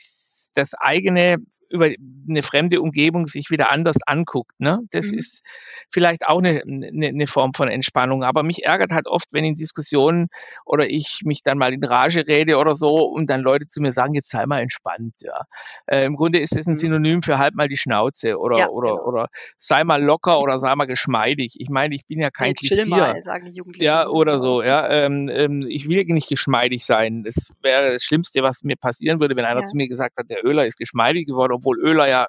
das 0.53 0.73
eigene 0.73 1.37
über 1.71 1.89
eine 2.29 2.43
fremde 2.43 2.81
Umgebung 2.81 3.27
sich 3.27 3.49
wieder 3.49 3.71
anders 3.71 3.97
anguckt. 4.05 4.59
Ne? 4.59 4.79
Das 4.91 5.11
mhm. 5.11 5.17
ist 5.17 5.43
vielleicht 5.89 6.27
auch 6.27 6.39
eine, 6.39 6.61
eine, 6.61 7.07
eine, 7.07 7.27
Form 7.27 7.53
von 7.53 7.67
Entspannung. 7.67 8.23
Aber 8.23 8.43
mich 8.43 8.65
ärgert 8.65 8.91
halt 8.91 9.07
oft, 9.07 9.27
wenn 9.31 9.45
in 9.45 9.55
Diskussionen 9.55 10.27
oder 10.65 10.89
ich 10.89 11.21
mich 11.23 11.43
dann 11.43 11.57
mal 11.57 11.73
in 11.73 11.83
Rage 11.83 12.27
rede 12.27 12.57
oder 12.57 12.75
so 12.75 13.05
und 13.05 13.29
dann 13.29 13.41
Leute 13.41 13.67
zu 13.67 13.81
mir 13.81 13.91
sagen, 13.91 14.13
jetzt 14.13 14.29
sei 14.29 14.45
mal 14.45 14.61
entspannt. 14.61 15.13
Ja. 15.21 15.41
Äh, 15.87 16.05
Im 16.05 16.15
Grunde 16.15 16.39
ist 16.39 16.55
das 16.55 16.67
ein 16.67 16.73
mhm. 16.73 16.77
Synonym 16.77 17.23
für 17.23 17.37
halt 17.37 17.55
mal 17.55 17.67
die 17.67 17.77
Schnauze 17.77 18.37
oder, 18.37 18.59
ja, 18.59 18.69
oder, 18.69 18.91
genau. 18.91 19.05
oder 19.05 19.27
sei 19.57 19.83
mal 19.83 20.01
locker 20.01 20.39
oder 20.41 20.59
sei 20.59 20.75
mal 20.75 20.85
geschmeidig. 20.85 21.55
Ich 21.59 21.69
meine, 21.69 21.95
ich 21.95 22.05
bin 22.05 22.19
ja 22.19 22.29
kein 22.29 22.53
Klistier. 22.53 22.87
Mal, 22.87 23.21
sagen. 23.23 23.53
Ja, 23.75 24.07
oder 24.07 24.39
so. 24.39 24.61
Ja. 24.61 24.89
Ähm, 24.89 25.29
ähm, 25.31 25.65
ich 25.67 25.87
will 25.87 26.01
nicht 26.01 26.29
geschmeidig 26.29 26.85
sein. 26.85 27.23
Das 27.23 27.49
wäre 27.61 27.93
das 27.93 28.03
Schlimmste, 28.03 28.41
was 28.41 28.63
mir 28.63 28.75
passieren 28.75 29.19
würde, 29.19 29.35
wenn 29.35 29.45
einer 29.45 29.61
ja. 29.61 29.65
zu 29.65 29.77
mir 29.77 29.87
gesagt 29.87 30.17
hat, 30.17 30.29
der 30.29 30.45
Öler 30.45 30.65
ist 30.65 30.77
geschmeidig 30.77 31.27
geworden 31.27 31.60
obwohl 31.61 31.79
Öler 31.79 32.07
ja 32.07 32.27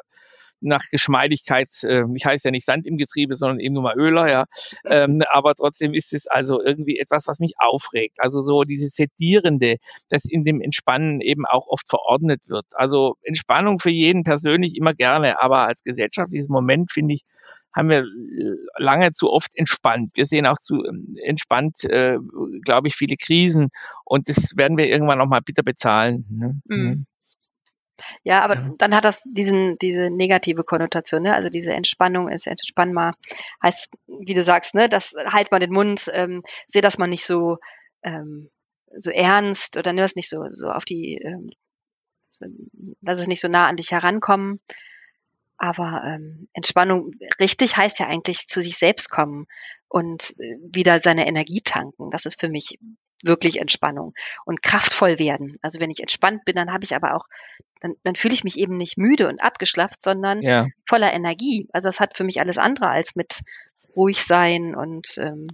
nach 0.62 0.83
Geschmeidigkeit, 0.91 1.69
äh, 1.83 2.05
ich 2.15 2.25
heiße 2.25 2.49
ja 2.49 2.53
nicht 2.53 2.65
Sand 2.65 2.87
im 2.87 2.97
Getriebe, 2.97 3.37
sondern 3.37 3.61
eben 3.61 3.75
nur 3.75 3.83
mal 3.83 3.99
Öler, 3.99 4.31
ja. 4.31 4.45
Ähm, 4.87 5.23
aber 5.31 5.55
trotzdem 5.55 5.93
ist 5.93 6.12
es 6.12 6.27
also 6.27 6.62
irgendwie 6.62 6.99
etwas, 6.99 7.27
was 7.27 7.41
mich 7.41 7.55
aufregt. 7.59 8.17
Also 8.19 8.43
so 8.43 8.62
dieses 8.62 8.95
Sedierende, 8.95 9.77
das 10.09 10.25
in 10.25 10.45
dem 10.45 10.61
Entspannen 10.61 11.21
eben 11.21 11.45
auch 11.47 11.67
oft 11.67 11.89
verordnet 11.89 12.41
wird. 12.47 12.67
Also 12.73 13.17
Entspannung 13.23 13.81
für 13.81 13.91
jeden 13.91 14.23
persönlich 14.23 14.77
immer 14.77 14.95
gerne, 14.95 15.43
aber 15.43 15.67
als 15.67 15.83
gesellschaftliches 15.83 16.49
Moment 16.49 16.93
finde 16.93 17.15
ich, 17.15 17.23
haben 17.75 17.89
wir 17.89 18.01
äh, 18.01 18.57
lange 18.77 19.12
zu 19.12 19.31
oft 19.31 19.51
entspannt. 19.55 20.11
Wir 20.15 20.27
sehen 20.27 20.47
auch 20.47 20.59
zu 20.59 20.85
ähm, 20.85 21.07
entspannt, 21.25 21.85
äh, 21.85 22.19
glaube 22.65 22.89
ich, 22.89 22.95
viele 22.95 23.17
Krisen 23.17 23.71
und 24.05 24.29
das 24.29 24.57
werden 24.57 24.77
wir 24.77 24.89
irgendwann 24.89 25.19
noch 25.19 25.27
mal 25.27 25.41
bitter 25.41 25.62
bezahlen. 25.62 26.27
Ne? 26.31 26.61
Mhm. 26.67 27.07
Ja, 28.23 28.40
aber 28.40 28.54
ja. 28.56 28.71
dann 28.78 28.94
hat 28.94 29.04
das 29.04 29.23
diesen, 29.25 29.78
diese 29.78 30.11
negative 30.11 30.64
Konnotation, 30.64 31.23
ne? 31.23 31.35
Also 31.35 31.49
diese 31.49 31.73
Entspannung 31.73 32.28
ist 32.28 32.47
entspannbar. 32.47 33.16
Heißt, 33.62 33.90
wie 34.06 34.35
du 34.35 34.42
sagst, 34.42 34.75
ne, 34.75 34.88
das 34.88 35.14
halt 35.26 35.50
mal 35.50 35.61
den 35.61 35.73
Mund, 35.73 36.11
ähm, 36.12 36.42
sehe 36.66 36.82
das 36.82 36.99
mal 36.99 37.06
nicht 37.06 37.25
so, 37.25 37.59
ähm, 38.02 38.50
so 38.97 39.11
ernst 39.11 39.76
oder 39.76 39.92
nimm 39.92 40.02
das 40.02 40.16
nicht 40.16 40.28
so, 40.28 40.44
so 40.49 40.71
auf 40.71 40.85
die, 40.85 41.16
ähm, 41.16 41.50
so, 42.30 42.47
lass 43.00 43.21
es 43.21 43.26
nicht 43.26 43.40
so 43.40 43.49
nah 43.49 43.68
an 43.68 43.76
dich 43.76 43.90
herankommen. 43.92 44.61
Aber 45.56 46.02
ähm, 46.04 46.49
Entspannung 46.54 47.12
richtig 47.38 47.76
heißt 47.76 48.00
ja 48.00 48.06
eigentlich 48.06 48.49
zu 48.49 48.61
sich 48.61 48.76
selbst 48.76 49.11
kommen 49.11 49.47
und 49.88 50.35
äh, 50.40 50.56
wieder 50.73 50.99
seine 50.99 51.26
Energie 51.26 51.61
tanken. 51.61 52.11
Das 52.11 52.26
ist 52.26 52.40
für 52.40 52.49
mich 52.49 52.78
wirklich 53.23 53.61
Entspannung 53.61 54.14
und 54.45 54.62
kraftvoll 54.62 55.19
werden. 55.19 55.57
Also 55.62 55.81
wenn 55.81 55.91
ich 55.91 56.00
entspannt 56.00 56.45
bin, 56.45 56.57
dann 56.57 56.73
habe 56.73 56.85
ich 56.85 56.95
aber 56.95 57.14
auch, 57.14 57.26
dann, 57.81 57.95
dann 58.02 58.17
fühle 58.17 58.35
ich 58.35 58.45
mich 58.45 58.59
eben 58.59 58.76
nicht 58.76 58.99
müde 58.99 59.29
und 59.29 59.43
abgeschlafft, 59.43 60.02
sondern 60.02 60.43
ja. 60.43 60.67
voller 60.88 61.12
Energie. 61.12 61.69
Also 61.73 61.88
das 61.88 62.00
hat 62.00 62.17
für 62.17 62.25
mich 62.25 62.41
alles 62.41 62.59
andere 62.59 62.88
als 62.88 63.14
mit 63.14 63.41
ruhig 63.97 64.25
sein 64.25 64.75
und 64.75 65.17
ähm, 65.19 65.49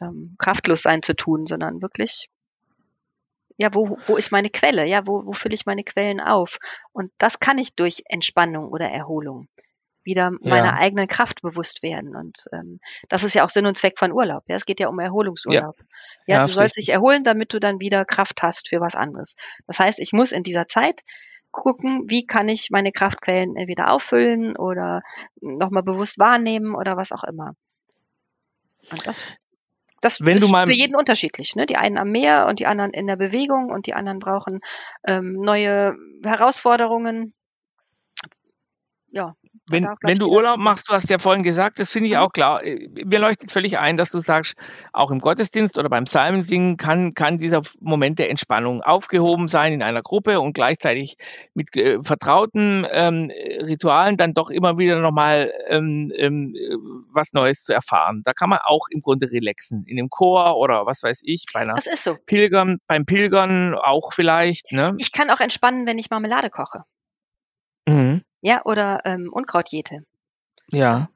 ähm, 0.00 0.36
kraftlos 0.38 0.82
sein 0.82 1.02
zu 1.02 1.14
tun, 1.14 1.46
sondern 1.46 1.82
wirklich, 1.82 2.28
ja, 3.56 3.74
wo, 3.74 3.98
wo 4.06 4.16
ist 4.16 4.30
meine 4.30 4.50
Quelle? 4.50 4.86
Ja, 4.86 5.06
wo, 5.06 5.26
wo 5.26 5.32
fülle 5.32 5.54
ich 5.54 5.66
meine 5.66 5.82
Quellen 5.82 6.20
auf? 6.20 6.58
Und 6.92 7.10
das 7.18 7.40
kann 7.40 7.58
ich 7.58 7.74
durch 7.74 8.04
Entspannung 8.06 8.68
oder 8.68 8.88
Erholung 8.88 9.48
wieder 10.08 10.32
meiner 10.40 10.66
ja. 10.66 10.74
eigenen 10.74 11.06
Kraft 11.06 11.42
bewusst 11.42 11.84
werden. 11.84 12.16
Und 12.16 12.46
ähm, 12.52 12.80
das 13.08 13.22
ist 13.22 13.34
ja 13.34 13.44
auch 13.44 13.50
Sinn 13.50 13.66
und 13.66 13.76
Zweck 13.76 13.96
von 13.96 14.10
Urlaub. 14.10 14.42
Ja, 14.48 14.56
es 14.56 14.64
geht 14.64 14.80
ja 14.80 14.88
um 14.88 14.98
Erholungsurlaub. 14.98 15.76
Ja, 16.26 16.38
ja, 16.38 16.46
du 16.46 16.52
sollst 16.52 16.76
dich 16.76 16.88
erholen, 16.88 17.22
damit 17.22 17.52
du 17.52 17.60
dann 17.60 17.78
wieder 17.78 18.04
Kraft 18.04 18.42
hast 18.42 18.68
für 18.68 18.80
was 18.80 18.96
anderes. 18.96 19.36
Das 19.68 19.78
heißt, 19.78 20.00
ich 20.00 20.12
muss 20.12 20.32
in 20.32 20.42
dieser 20.42 20.66
Zeit 20.66 21.02
gucken, 21.50 22.04
wie 22.06 22.26
kann 22.26 22.48
ich 22.48 22.70
meine 22.70 22.92
Kraftquellen 22.92 23.56
entweder 23.56 23.92
auffüllen 23.92 24.56
oder 24.56 25.02
nochmal 25.40 25.82
bewusst 25.82 26.18
wahrnehmen 26.18 26.74
oder 26.74 26.96
was 26.96 27.12
auch 27.12 27.24
immer. 27.24 27.54
Und 28.90 29.06
das, 29.06 29.16
das 30.00 30.24
Wenn 30.24 30.36
ist 30.36 30.42
du 30.42 30.48
mal 30.48 30.66
für 30.66 30.72
jeden 30.72 30.94
unterschiedlich. 30.94 31.56
Ne? 31.56 31.66
Die 31.66 31.76
einen 31.76 31.98
am 31.98 32.10
Meer 32.10 32.46
und 32.48 32.60
die 32.60 32.66
anderen 32.66 32.92
in 32.92 33.06
der 33.06 33.16
Bewegung 33.16 33.70
und 33.70 33.86
die 33.86 33.94
anderen 33.94 34.18
brauchen 34.18 34.60
ähm, 35.04 35.32
neue 35.32 35.96
Herausforderungen. 36.22 37.34
Ja, 39.10 39.34
wenn, 39.70 39.86
wenn 40.02 40.18
du 40.18 40.28
Urlaub 40.28 40.58
machst, 40.58 40.88
du 40.88 40.92
hast 40.92 41.08
ja 41.10 41.18
vorhin 41.18 41.42
gesagt, 41.42 41.78
das 41.78 41.90
finde 41.90 42.08
ich 42.08 42.14
mhm. 42.14 42.20
auch 42.20 42.32
klar. 42.32 42.64
Äh, 42.64 42.88
mir 43.04 43.18
leuchtet 43.18 43.50
völlig 43.50 43.78
ein, 43.78 43.96
dass 43.96 44.10
du 44.10 44.20
sagst, 44.20 44.54
auch 44.92 45.10
im 45.10 45.20
Gottesdienst 45.20 45.78
oder 45.78 45.88
beim 45.88 46.04
Psalmensingen 46.04 46.76
kann, 46.76 47.14
kann 47.14 47.38
dieser 47.38 47.62
Moment 47.80 48.18
der 48.18 48.30
Entspannung 48.30 48.82
aufgehoben 48.82 49.48
sein 49.48 49.72
in 49.72 49.82
einer 49.82 50.02
Gruppe 50.02 50.40
und 50.40 50.52
gleichzeitig 50.52 51.16
mit 51.54 51.76
äh, 51.76 52.02
vertrauten 52.02 52.86
ähm, 52.90 53.30
Ritualen 53.62 54.16
dann 54.16 54.34
doch 54.34 54.50
immer 54.50 54.78
wieder 54.78 55.00
nochmal 55.00 55.52
ähm, 55.68 56.12
ähm, 56.16 56.54
was 57.12 57.32
Neues 57.32 57.62
zu 57.62 57.72
erfahren. 57.72 58.22
Da 58.24 58.32
kann 58.32 58.50
man 58.50 58.58
auch 58.64 58.88
im 58.90 59.02
Grunde 59.02 59.30
relaxen. 59.30 59.84
In 59.86 59.96
dem 59.96 60.10
Chor 60.10 60.56
oder 60.56 60.86
was 60.86 61.02
weiß 61.02 61.22
ich, 61.24 61.46
bei 61.52 61.60
einer 61.60 61.74
das 61.74 61.86
ist 61.86 62.04
so. 62.04 62.16
Pilgern, 62.26 62.78
beim 62.86 63.06
Pilgern 63.06 63.74
auch 63.74 64.12
vielleicht. 64.12 64.72
Ne? 64.72 64.94
Ich 64.98 65.12
kann 65.12 65.30
auch 65.30 65.40
entspannen, 65.40 65.86
wenn 65.86 65.98
ich 65.98 66.10
Marmelade 66.10 66.50
koche. 66.50 66.84
Mhm. 67.88 68.22
Ja, 68.40 68.64
oder 68.64 69.00
ähm, 69.04 69.30
Unkrautjäte. 69.32 70.04
Ja. 70.70 71.08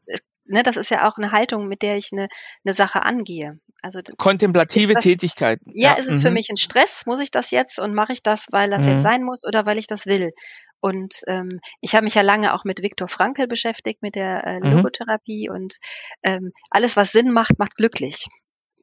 ne, 0.45 0.63
das 0.63 0.77
ist 0.77 0.91
ja 0.91 1.09
auch 1.09 1.17
eine 1.17 1.33
Haltung, 1.33 1.69
mit 1.69 1.83
der 1.83 1.97
ich 1.97 2.11
eine, 2.13 2.29
eine 2.65 2.75
Sache 2.75 3.03
angehe. 3.03 3.59
Also 3.83 4.01
kontemplative 4.17 4.95
das, 4.95 5.03
Tätigkeiten. 5.03 5.73
Ja, 5.75 5.91
ja, 5.91 5.95
ist 5.97 6.09
es 6.09 6.19
mhm. 6.19 6.23
für 6.23 6.31
mich 6.31 6.49
ein 6.51 6.57
Stress? 6.57 7.05
Muss 7.05 7.21
ich 7.21 7.31
das 7.31 7.51
jetzt 7.51 7.81
und 7.81 7.95
mache 7.95 8.13
ich 8.13 8.23
das, 8.23 8.47
weil 8.51 8.71
das 8.71 8.85
mhm. 8.85 8.93
jetzt 8.93 9.03
sein 9.03 9.25
muss 9.25 9.45
oder 9.45 9.67
weil 9.67 9.79
ich 9.79 9.89
das 9.89 10.07
will? 10.07 10.33
Und 10.81 11.23
ähm, 11.29 11.61
ich 11.81 11.95
habe 11.95 12.05
mich 12.05 12.15
ja 12.15 12.23
lange 12.23 12.55
auch 12.55 12.65
mit 12.65 12.83
Viktor 12.83 13.09
Frankl 13.09 13.47
beschäftigt, 13.47 14.03
mit 14.03 14.15
der 14.15 14.45
äh, 14.45 14.61
mhm. 14.61 14.77
Logotherapie 14.77 15.49
mhm. 15.49 15.55
und 15.55 15.79
ähm, 16.23 16.53
alles, 16.71 16.97
was 16.97 17.13
Sinn 17.13 17.33
macht, 17.33 17.59
macht 17.59 17.77
glücklich. 17.77 18.27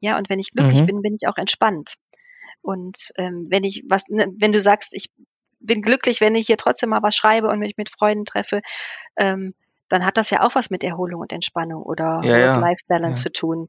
Ja, 0.00 0.16
und 0.16 0.30
wenn 0.30 0.38
ich 0.38 0.50
glücklich 0.50 0.80
mhm. 0.80 0.86
bin, 0.86 1.02
bin 1.02 1.16
ich 1.20 1.28
auch 1.28 1.36
entspannt. 1.36 1.96
Und 2.62 3.12
ähm, 3.16 3.46
wenn 3.50 3.64
ich 3.64 3.84
was, 3.88 4.08
ne, 4.08 4.26
wenn 4.38 4.52
du 4.52 4.60
sagst, 4.60 4.94
ich 4.94 5.10
bin 5.60 5.82
glücklich, 5.82 6.20
wenn 6.20 6.34
ich 6.34 6.46
hier 6.46 6.56
trotzdem 6.56 6.90
mal 6.90 7.02
was 7.02 7.14
schreibe 7.14 7.48
und 7.48 7.58
mich 7.58 7.76
mit 7.76 7.90
Freunden 7.90 8.24
treffe, 8.24 8.60
ähm, 9.16 9.54
dann 9.88 10.04
hat 10.04 10.16
das 10.16 10.30
ja 10.30 10.42
auch 10.42 10.54
was 10.54 10.70
mit 10.70 10.84
Erholung 10.84 11.20
und 11.20 11.32
Entspannung 11.32 11.82
oder 11.82 12.20
ja, 12.22 12.54
Work-Life-Balance 12.54 13.20
ja. 13.20 13.22
zu 13.24 13.32
tun. 13.32 13.68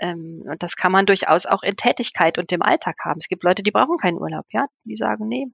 Ähm, 0.00 0.44
und 0.46 0.62
das 0.62 0.76
kann 0.76 0.92
man 0.92 1.06
durchaus 1.06 1.46
auch 1.46 1.62
in 1.62 1.76
Tätigkeit 1.76 2.38
und 2.38 2.50
dem 2.50 2.62
Alltag 2.62 2.96
haben. 3.04 3.18
Es 3.18 3.28
gibt 3.28 3.42
Leute, 3.42 3.62
die 3.62 3.70
brauchen 3.72 3.96
keinen 3.96 4.18
Urlaub, 4.18 4.46
ja. 4.50 4.66
Die 4.84 4.94
sagen, 4.94 5.26
nee, 5.26 5.48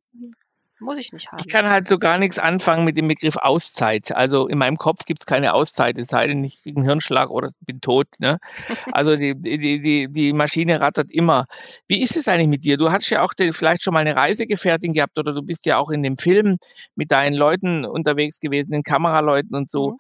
muss 0.81 0.99
ich 0.99 1.13
nicht 1.13 1.31
haben. 1.31 1.39
Ich 1.39 1.53
kann 1.53 1.69
halt 1.71 1.87
so 1.87 1.99
gar 1.99 2.19
nichts 2.19 2.39
anfangen 2.39 2.85
mit 2.85 2.97
dem 2.97 3.09
Begriff 3.09 3.37
Auszeit. 3.37 4.13
Also 4.13 4.49
in 4.49 4.59
meinem 4.59 4.77
Kopf 4.77 5.05
gibt 5.05 5.21
es 5.21 5.27
keine 5.27 5.55
Auszeit, 5.55 5.99
es 5.99 6.09
sei 6.09 6.27
denn, 6.27 6.43
ich 6.45 6.63
kriege 6.63 6.79
einen 6.79 6.87
Hirnschlag 6.87 7.31
oder 7.31 7.51
bin 7.61 7.81
tot. 7.81 8.09
Ne? 8.19 8.39
Also 8.93 9.17
die, 9.17 9.35
die, 9.35 9.81
die, 9.81 10.09
die 10.09 10.33
Maschine 10.33 10.81
rattert 10.81 11.11
immer. 11.11 11.47
Wie 11.89 12.01
ist 12.01 12.17
es 12.17 12.29
eigentlich 12.29 12.49
mit 12.49 12.65
dir? 12.65 12.77
Du 12.77 12.93
hast 12.93 13.11
ja 13.11 13.23
auch 13.23 13.35
den, 13.35 13.53
vielleicht 13.53 13.83
schon 13.83 13.95
mal 13.95 14.01
eine 14.01 14.15
Reisegefährtin 14.15 14.93
gehabt 14.93 15.19
oder 15.19 15.33
du 15.33 15.43
bist 15.43 15.67
ja 15.67 15.79
auch 15.79 15.91
in 15.91 16.03
dem 16.03 16.17
Film 16.17 16.59
mit 16.95 17.11
deinen 17.11 17.35
Leuten 17.35 17.85
unterwegs 17.85 18.39
gewesen, 18.39 18.71
den 18.71 18.83
Kameraleuten 18.83 19.57
und 19.57 19.71
so. 19.71 19.93
Mhm. 19.93 19.99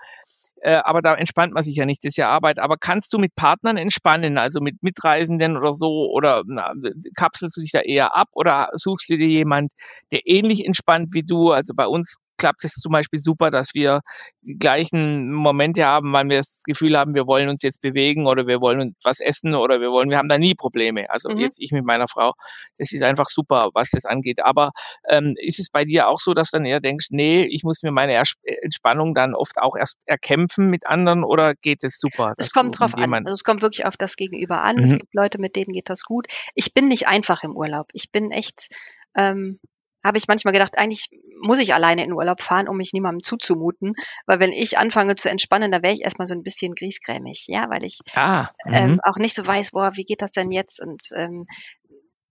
Äh, 0.64 0.80
aber 0.82 1.02
da 1.02 1.14
entspannt 1.14 1.52
man 1.52 1.62
sich 1.62 1.76
ja 1.76 1.84
nicht, 1.84 2.02
das 2.04 2.12
ist 2.12 2.16
ja 2.16 2.30
Arbeit. 2.30 2.58
Aber 2.58 2.76
kannst 2.78 3.12
du 3.12 3.18
mit 3.18 3.34
Partnern 3.34 3.76
entspannen, 3.76 4.38
also 4.38 4.60
mit 4.62 4.82
Mitreisenden 4.82 5.58
oder 5.58 5.74
so, 5.74 6.10
oder 6.10 6.42
na, 6.46 6.72
kapselst 7.16 7.58
du 7.58 7.60
dich 7.60 7.70
da 7.72 7.80
eher 7.80 8.16
ab 8.16 8.28
oder 8.32 8.70
suchst 8.72 9.10
du 9.10 9.18
dir 9.18 9.28
jemand, 9.28 9.70
der 10.10 10.22
ähnlich 10.26 10.64
entspannt 10.64 11.08
wie 11.12 11.22
du? 11.22 11.50
Also 11.50 11.74
bei 11.76 11.86
uns 11.86 12.16
klappt 12.36 12.64
es 12.64 12.72
zum 12.74 12.92
Beispiel 12.92 13.18
super, 13.18 13.50
dass 13.50 13.74
wir 13.74 14.00
die 14.42 14.58
gleichen 14.58 15.32
Momente 15.32 15.84
haben, 15.84 16.12
weil 16.12 16.28
wir 16.28 16.38
das 16.38 16.62
Gefühl 16.64 16.98
haben, 16.98 17.14
wir 17.14 17.26
wollen 17.26 17.48
uns 17.48 17.62
jetzt 17.62 17.80
bewegen 17.80 18.26
oder 18.26 18.46
wir 18.46 18.60
wollen 18.60 18.96
was 19.02 19.20
essen 19.20 19.54
oder 19.54 19.80
wir 19.80 19.90
wollen, 19.90 20.10
wir 20.10 20.18
haben 20.18 20.28
da 20.28 20.38
nie 20.38 20.54
Probleme. 20.54 21.08
Also 21.10 21.30
mhm. 21.30 21.38
jetzt 21.38 21.58
ich 21.60 21.72
mit 21.72 21.84
meiner 21.84 22.08
Frau, 22.08 22.32
das 22.78 22.92
ist 22.92 23.02
einfach 23.02 23.26
super, 23.26 23.70
was 23.74 23.90
das 23.90 24.04
angeht. 24.04 24.40
Aber 24.42 24.72
ähm, 25.08 25.34
ist 25.38 25.58
es 25.58 25.70
bei 25.70 25.84
dir 25.84 26.08
auch 26.08 26.18
so, 26.18 26.34
dass 26.34 26.50
du 26.50 26.58
dann 26.58 26.66
eher 26.66 26.80
denkst, 26.80 27.08
nee, 27.10 27.44
ich 27.44 27.62
muss 27.62 27.82
mir 27.82 27.92
meine 27.92 28.20
Entspannung 28.62 29.14
dann 29.14 29.34
oft 29.34 29.58
auch 29.58 29.76
erst 29.76 29.98
erkämpfen 30.06 30.68
mit 30.68 30.86
anderen 30.86 31.24
oder 31.24 31.54
geht 31.54 31.84
es 31.84 31.98
super? 31.98 32.34
Es 32.38 32.52
kommt 32.52 32.78
drauf 32.78 32.94
an. 32.94 33.14
Also 33.14 33.32
es 33.32 33.44
kommt 33.44 33.62
wirklich 33.62 33.86
auf 33.86 33.96
das 33.96 34.16
Gegenüber 34.16 34.62
an. 34.62 34.76
Mhm. 34.76 34.84
Es 34.84 34.92
gibt 34.92 35.14
Leute, 35.14 35.40
mit 35.40 35.56
denen 35.56 35.72
geht 35.72 35.88
das 35.88 36.02
gut. 36.02 36.26
Ich 36.54 36.74
bin 36.74 36.88
nicht 36.88 37.06
einfach 37.06 37.42
im 37.42 37.56
Urlaub. 37.56 37.88
Ich 37.92 38.10
bin 38.10 38.30
echt 38.30 38.74
ähm, 39.16 39.58
habe 40.04 40.18
ich 40.18 40.28
manchmal 40.28 40.52
gedacht, 40.52 40.76
eigentlich 40.78 41.08
muss 41.40 41.58
ich 41.58 41.74
alleine 41.74 42.04
in 42.04 42.12
Urlaub 42.12 42.42
fahren, 42.42 42.68
um 42.68 42.76
mich 42.76 42.92
niemandem 42.92 43.22
zuzumuten, 43.22 43.94
weil 44.26 44.38
wenn 44.38 44.52
ich 44.52 44.78
anfange 44.78 45.16
zu 45.16 45.30
entspannen, 45.30 45.72
da 45.72 45.82
wäre 45.82 45.94
ich 45.94 46.02
erstmal 46.02 46.26
so 46.26 46.34
ein 46.34 46.42
bisschen 46.42 46.74
griesgrämig, 46.74 47.46
ja, 47.48 47.70
weil 47.70 47.84
ich 47.84 48.00
ah, 48.14 48.48
ähm, 48.66 48.92
mhm. 48.92 49.00
auch 49.02 49.16
nicht 49.16 49.34
so 49.34 49.46
weiß, 49.46 49.70
boah, 49.70 49.92
wie 49.94 50.04
geht 50.04 50.22
das 50.22 50.30
denn 50.30 50.52
jetzt 50.52 50.80
und 50.80 51.02
ähm, 51.16 51.46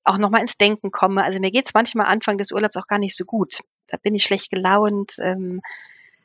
auch 0.04 0.18
nochmal 0.18 0.42
ins 0.42 0.58
Denken 0.58 0.92
komme. 0.92 1.24
Also 1.24 1.40
mir 1.40 1.52
geht's 1.52 1.74
manchmal 1.74 2.08
Anfang 2.08 2.38
des 2.38 2.52
Urlaubs 2.52 2.78
auch 2.78 2.88
gar 2.88 3.00
nicht 3.00 3.16
so 3.16 3.26
gut. 3.26 3.60
Da 3.88 3.98
bin 3.98 4.14
ich 4.16 4.24
schlecht 4.24 4.52
gelaunt, 4.52 5.14
ähm, 5.20 5.62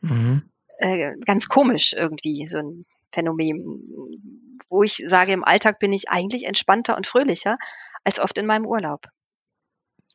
mhm. 0.01 0.51
äh, 0.79 1.13
ganz 1.25 1.49
komisch 1.49 1.95
irgendwie, 1.95 2.47
so 2.47 2.59
ein 2.59 2.85
Phänomen, 3.13 3.83
wo 4.69 4.83
ich 4.83 5.03
sage, 5.05 5.33
im 5.33 5.45
Alltag 5.45 5.79
bin 5.79 5.93
ich 5.93 6.11
eigentlich 6.11 6.45
entspannter 6.45 6.97
und 6.97 7.07
fröhlicher 7.07 7.57
als 8.05 8.21
oft 8.21 8.37
in 8.37 8.47
meinem 8.47 8.67
Urlaub. 8.67 9.07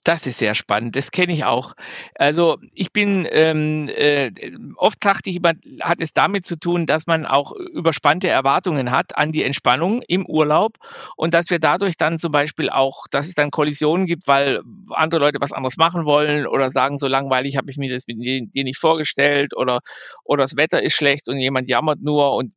Das 0.04 0.28
ist 0.28 0.40
sehr 0.40 0.54
spannend. 0.54 0.98
Das 0.98 1.12
kenne 1.12 1.32
ich 1.32 1.46
auch. 1.46 1.76
Also 2.16 2.58
ich 2.74 2.92
bin 2.92 3.26
ähm, 3.32 3.88
äh, 3.88 4.32
oft 4.76 5.04
dachte 5.04 5.30
ich 5.30 5.38
immer, 5.38 5.54
hat 5.80 6.02
es 6.02 6.14
damit 6.14 6.46
zu 6.46 6.58
tun, 6.60 6.86
dass 6.86 7.08
man 7.08 7.26
auch 7.26 7.54
überspannte 7.54 8.28
Erwartungen 8.28 8.92
hat 8.92 9.18
an 9.18 9.32
die 9.32 9.44
Entspannung 9.44 10.02
im 10.10 10.26
Urlaub 10.26 10.78
und 11.16 11.34
dass 11.34 11.50
wir 11.50 11.60
dadurch 11.60 11.96
dann 11.96 12.20
zum 12.20 12.34
Beispiel 12.34 12.70
auch, 12.70 13.08
dass 13.12 13.28
es 13.28 13.36
dann 13.36 13.50
Kollisionen 13.50 14.06
gibt, 14.06 14.28
weil 14.28 14.62
andere 14.90 15.22
Leute 15.22 15.40
was 15.40 15.54
anderes 15.54 15.78
machen 15.78 16.04
wollen 16.04 16.48
oder 16.48 16.70
sagen, 16.70 16.98
so 16.98 17.08
langweilig 17.08 17.56
habe 17.56 17.72
ich 17.72 17.78
mir 17.78 17.94
das 17.94 18.06
mit 18.06 18.18
dir 18.20 18.64
nicht 18.66 18.80
vorgestellt 18.80 19.56
oder 19.56 19.80
oder 20.26 20.44
das 20.44 20.58
Wetter 20.58 20.84
ist 20.84 20.96
schlecht 20.96 21.30
und 21.30 21.38
jemand 21.38 21.70
jammert 21.70 22.02
nur 22.02 22.34
und 22.36 22.52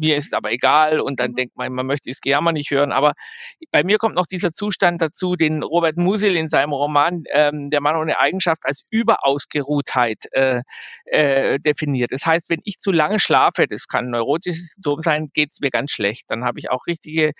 mir 0.00 0.16
ist 0.16 0.26
es 0.26 0.32
aber 0.32 0.50
egal 0.50 1.00
und 1.00 1.20
dann 1.20 1.32
mhm. 1.32 1.36
denkt 1.36 1.56
man, 1.56 1.72
man 1.72 1.86
möchte 1.86 2.10
das 2.10 2.20
Gejammer 2.20 2.52
nicht 2.52 2.70
hören. 2.70 2.92
Aber 2.92 3.12
bei 3.70 3.84
mir 3.84 3.98
kommt 3.98 4.16
noch 4.16 4.26
dieser 4.26 4.52
Zustand 4.52 5.00
dazu, 5.00 5.36
den 5.36 5.62
Robert 5.62 5.96
Musil 5.96 6.36
in 6.36 6.48
seinem 6.48 6.72
Roman 6.72 7.24
ähm, 7.32 7.70
Der 7.70 7.80
Mann 7.80 7.96
ohne 7.96 8.18
Eigenschaft 8.18 8.62
als 8.64 8.82
Überausgeruhtheit 8.90 10.24
äh, 10.32 10.62
äh, 11.04 11.58
definiert. 11.60 12.12
Das 12.12 12.26
heißt, 12.26 12.48
wenn 12.48 12.60
ich 12.64 12.78
zu 12.78 12.92
lange 12.92 13.20
schlafe, 13.20 13.66
das 13.68 13.86
kann 13.86 14.06
ein 14.06 14.10
neurotisches 14.10 14.72
Symptom 14.74 15.00
sein, 15.02 15.30
geht 15.34 15.50
es 15.50 15.60
mir 15.60 15.70
ganz 15.70 15.92
schlecht. 15.92 16.24
Dann 16.28 16.44
habe 16.44 16.58
ich 16.58 16.70
auch 16.70 16.86
richtige 16.86 17.32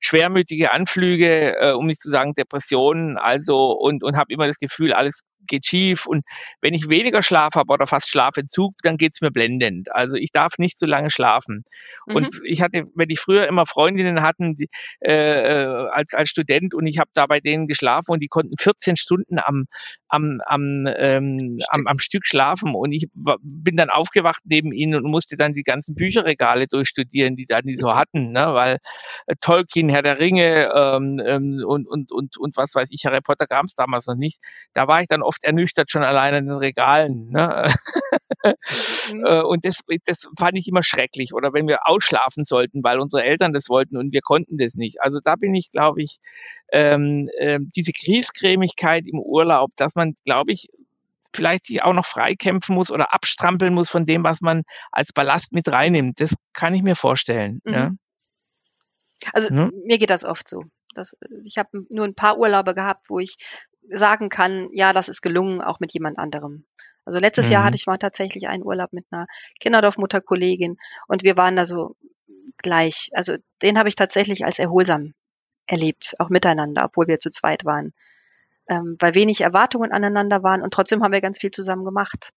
schwermütige 0.00 0.72
Anflüge, 0.72 1.56
äh, 1.58 1.72
um 1.72 1.86
nicht 1.86 2.00
zu 2.00 2.10
sagen 2.10 2.34
Depressionen, 2.34 3.16
also 3.16 3.72
und, 3.72 4.02
und 4.02 4.16
habe 4.16 4.32
immer 4.32 4.46
das 4.46 4.58
Gefühl, 4.58 4.92
alles 4.92 5.20
geht 5.46 5.66
schief. 5.66 6.06
Und 6.06 6.24
wenn 6.60 6.74
ich 6.74 6.88
weniger 6.88 7.22
Schlaf 7.22 7.54
habe 7.54 7.72
oder 7.72 7.86
fast 7.86 8.08
Schlafentzug, 8.08 8.74
dann 8.82 8.96
geht's 8.96 9.20
mir 9.20 9.30
blendend. 9.30 9.92
Also 9.92 10.16
ich 10.16 10.30
darf 10.32 10.58
nicht 10.58 10.78
zu 10.78 10.86
lange 10.86 11.10
schlafen. 11.10 11.64
Mhm. 12.06 12.14
Und 12.14 12.40
ich 12.44 12.62
hatte, 12.62 12.86
wenn 12.94 13.10
ich 13.10 13.20
früher 13.20 13.46
immer 13.46 13.66
Freundinnen 13.66 14.22
hatten 14.22 14.56
die, 14.56 14.68
äh, 15.00 15.12
äh 15.12 15.88
als, 15.90 16.14
als 16.14 16.30
Student 16.30 16.74
und 16.74 16.86
ich 16.86 16.98
habe 16.98 17.10
da 17.14 17.26
bei 17.26 17.40
denen 17.40 17.66
geschlafen 17.66 18.12
und 18.12 18.20
die 18.20 18.28
konnten 18.28 18.56
14 18.58 18.96
Stunden 18.96 19.38
am, 19.38 19.66
am, 20.08 20.40
am, 20.46 20.86
ähm, 20.96 21.58
am, 21.70 21.86
am 21.86 21.98
Stück 21.98 22.26
schlafen. 22.26 22.74
Und 22.74 22.92
ich 22.92 23.06
bin 23.14 23.76
dann 23.76 23.90
aufgewacht 23.90 24.42
neben 24.44 24.72
ihnen 24.72 24.94
und 24.94 25.10
musste 25.10 25.36
dann 25.36 25.54
die 25.54 25.62
ganzen 25.62 25.94
Bücherregale 25.94 26.66
durchstudieren, 26.66 27.36
die 27.36 27.46
da 27.46 27.62
die 27.62 27.76
so 27.76 27.94
hatten, 27.94 28.32
ne? 28.32 28.54
weil 28.54 28.78
äh, 29.26 29.34
Tolkien, 29.40 29.88
Herr 29.88 30.02
der 30.02 30.18
Ringe 30.18 30.70
ähm, 30.74 31.20
ähm, 31.24 31.62
und, 31.66 31.86
und, 31.88 32.12
und, 32.12 32.36
und 32.36 32.56
was 32.56 32.74
weiß 32.74 32.88
ich, 32.92 33.04
Harry 33.06 33.20
Potter 33.20 33.46
gab 33.46 33.66
es 33.66 33.74
damals 33.74 34.06
noch 34.06 34.14
nicht. 34.14 34.38
Da 34.74 34.88
war 34.88 35.00
ich 35.00 35.08
dann 35.08 35.22
oft 35.28 35.44
ernüchtert 35.44 35.92
schon 35.92 36.02
alleine 36.02 36.38
in 36.38 36.46
den 36.46 36.56
Regalen. 36.56 37.30
Ne? 37.30 37.68
Mhm. 39.12 39.24
Äh, 39.24 39.42
und 39.42 39.64
das, 39.64 39.80
das 40.06 40.28
fand 40.38 40.56
ich 40.56 40.68
immer 40.68 40.82
schrecklich. 40.82 41.34
Oder 41.34 41.52
wenn 41.52 41.66
wir 41.66 41.86
ausschlafen 41.86 42.44
sollten, 42.44 42.84
weil 42.84 43.00
unsere 43.00 43.24
Eltern 43.24 43.52
das 43.52 43.68
wollten 43.68 43.96
und 43.96 44.12
wir 44.12 44.20
konnten 44.20 44.58
das 44.58 44.74
nicht. 44.74 45.00
Also 45.00 45.18
da 45.22 45.34
bin 45.36 45.54
ich, 45.54 45.72
glaube 45.72 46.02
ich, 46.02 46.18
ähm, 46.72 47.28
äh, 47.38 47.58
diese 47.60 47.92
Kriescremigkeit 47.92 49.06
im 49.06 49.18
Urlaub, 49.18 49.70
dass 49.76 49.94
man, 49.94 50.14
glaube 50.24 50.52
ich, 50.52 50.68
vielleicht 51.34 51.64
sich 51.64 51.82
auch 51.82 51.92
noch 51.92 52.06
freikämpfen 52.06 52.74
muss 52.74 52.90
oder 52.90 53.12
abstrampeln 53.12 53.74
muss 53.74 53.90
von 53.90 54.04
dem, 54.04 54.24
was 54.24 54.40
man 54.40 54.62
als 54.92 55.12
Ballast 55.12 55.52
mit 55.52 55.68
reinnimmt. 55.68 56.20
Das 56.20 56.34
kann 56.52 56.74
ich 56.74 56.82
mir 56.82 56.96
vorstellen. 56.96 57.60
Mhm. 57.64 57.72
Ja. 57.72 57.90
Also 59.32 59.48
hm? 59.48 59.72
mir 59.84 59.98
geht 59.98 60.10
das 60.10 60.24
oft 60.24 60.48
so. 60.48 60.64
Das, 60.94 61.16
ich 61.44 61.58
habe 61.58 61.84
nur 61.90 62.04
ein 62.04 62.14
paar 62.14 62.38
Urlaube 62.38 62.74
gehabt, 62.74 63.08
wo 63.08 63.18
ich 63.18 63.36
sagen 63.90 64.28
kann, 64.28 64.68
ja, 64.72 64.92
das 64.92 65.08
ist 65.08 65.22
gelungen, 65.22 65.60
auch 65.60 65.80
mit 65.80 65.92
jemand 65.92 66.18
anderem. 66.18 66.64
Also 67.04 67.18
letztes 67.18 67.46
mhm. 67.46 67.52
Jahr 67.52 67.64
hatte 67.64 67.76
ich 67.76 67.86
mal 67.86 67.96
tatsächlich 67.96 68.48
einen 68.48 68.62
Urlaub 68.62 68.92
mit 68.92 69.06
einer 69.10 69.26
Kinderdorfmutterkollegin 69.60 70.76
und 71.06 71.22
wir 71.22 71.36
waren 71.36 71.56
da 71.56 71.64
so 71.64 71.96
gleich. 72.58 73.10
Also 73.14 73.36
den 73.62 73.78
habe 73.78 73.88
ich 73.88 73.94
tatsächlich 73.94 74.44
als 74.44 74.58
erholsam 74.58 75.14
erlebt, 75.66 76.14
auch 76.18 76.28
miteinander, 76.28 76.84
obwohl 76.84 77.06
wir 77.06 77.18
zu 77.18 77.30
zweit 77.30 77.64
waren. 77.64 77.92
Ähm, 78.68 78.96
weil 78.98 79.14
wenig 79.14 79.40
Erwartungen 79.40 79.92
aneinander 79.92 80.42
waren 80.42 80.60
und 80.60 80.74
trotzdem 80.74 81.02
haben 81.02 81.12
wir 81.12 81.22
ganz 81.22 81.38
viel 81.38 81.50
zusammen 81.50 81.86
gemacht. 81.86 82.30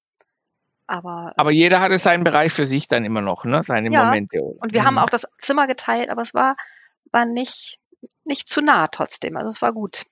Aber, 0.87 1.33
aber 1.37 1.51
jeder 1.51 1.79
hatte 1.79 1.97
seinen 1.97 2.23
Bereich 2.23 2.51
für 2.51 2.65
sich 2.65 2.87
dann 2.87 3.05
immer 3.05 3.21
noch, 3.21 3.45
ne? 3.45 3.63
Seine 3.63 3.91
ja, 3.91 4.05
Momente. 4.05 4.41
Und 4.41 4.73
wir 4.73 4.81
mhm. 4.81 4.85
haben 4.85 4.97
auch 4.97 5.09
das 5.09 5.27
Zimmer 5.37 5.67
geteilt, 5.67 6.09
aber 6.09 6.21
es 6.21 6.33
war, 6.33 6.55
war 7.11 7.25
nicht, 7.25 7.79
nicht 8.23 8.47
zu 8.47 8.61
nah 8.61 8.87
trotzdem. 8.87 9.37
Also 9.37 9.49
es 9.49 9.61
war 9.61 9.73
gut. 9.73 10.05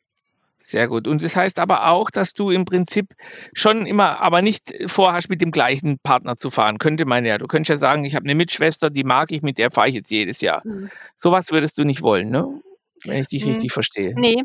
Sehr 0.61 0.87
gut. 0.87 1.07
Und 1.07 1.23
das 1.23 1.35
heißt 1.35 1.57
aber 1.57 1.89
auch, 1.89 2.11
dass 2.11 2.33
du 2.33 2.51
im 2.51 2.65
Prinzip 2.65 3.15
schon 3.53 3.85
immer, 3.85 4.19
aber 4.19 4.41
nicht 4.41 4.73
vorhast, 4.87 5.29
mit 5.29 5.41
dem 5.41 5.51
gleichen 5.51 5.99
Partner 5.99 6.35
zu 6.35 6.51
fahren. 6.51 6.77
Könnte 6.77 7.05
man 7.05 7.25
ja. 7.25 7.37
Du 7.37 7.47
könntest 7.47 7.69
ja 7.69 7.77
sagen, 7.77 8.03
ich 8.03 8.15
habe 8.15 8.25
eine 8.25 8.35
Mitschwester, 8.35 8.89
die 8.89 9.03
mag 9.03 9.31
ich, 9.31 9.41
mit 9.41 9.57
der 9.57 9.71
fahre 9.71 9.87
ich 9.87 9.95
jetzt 9.95 10.11
jedes 10.11 10.41
Jahr. 10.41 10.61
Mhm. 10.65 10.91
Sowas 11.15 11.51
würdest 11.51 11.77
du 11.79 11.85
nicht 11.85 12.01
wollen, 12.01 12.29
ne? 12.29 12.61
Wenn 13.05 13.21
ich 13.21 13.29
dich 13.29 13.45
mhm. 13.45 13.53
richtig 13.53 13.71
verstehe. 13.71 14.13
Nee. 14.15 14.43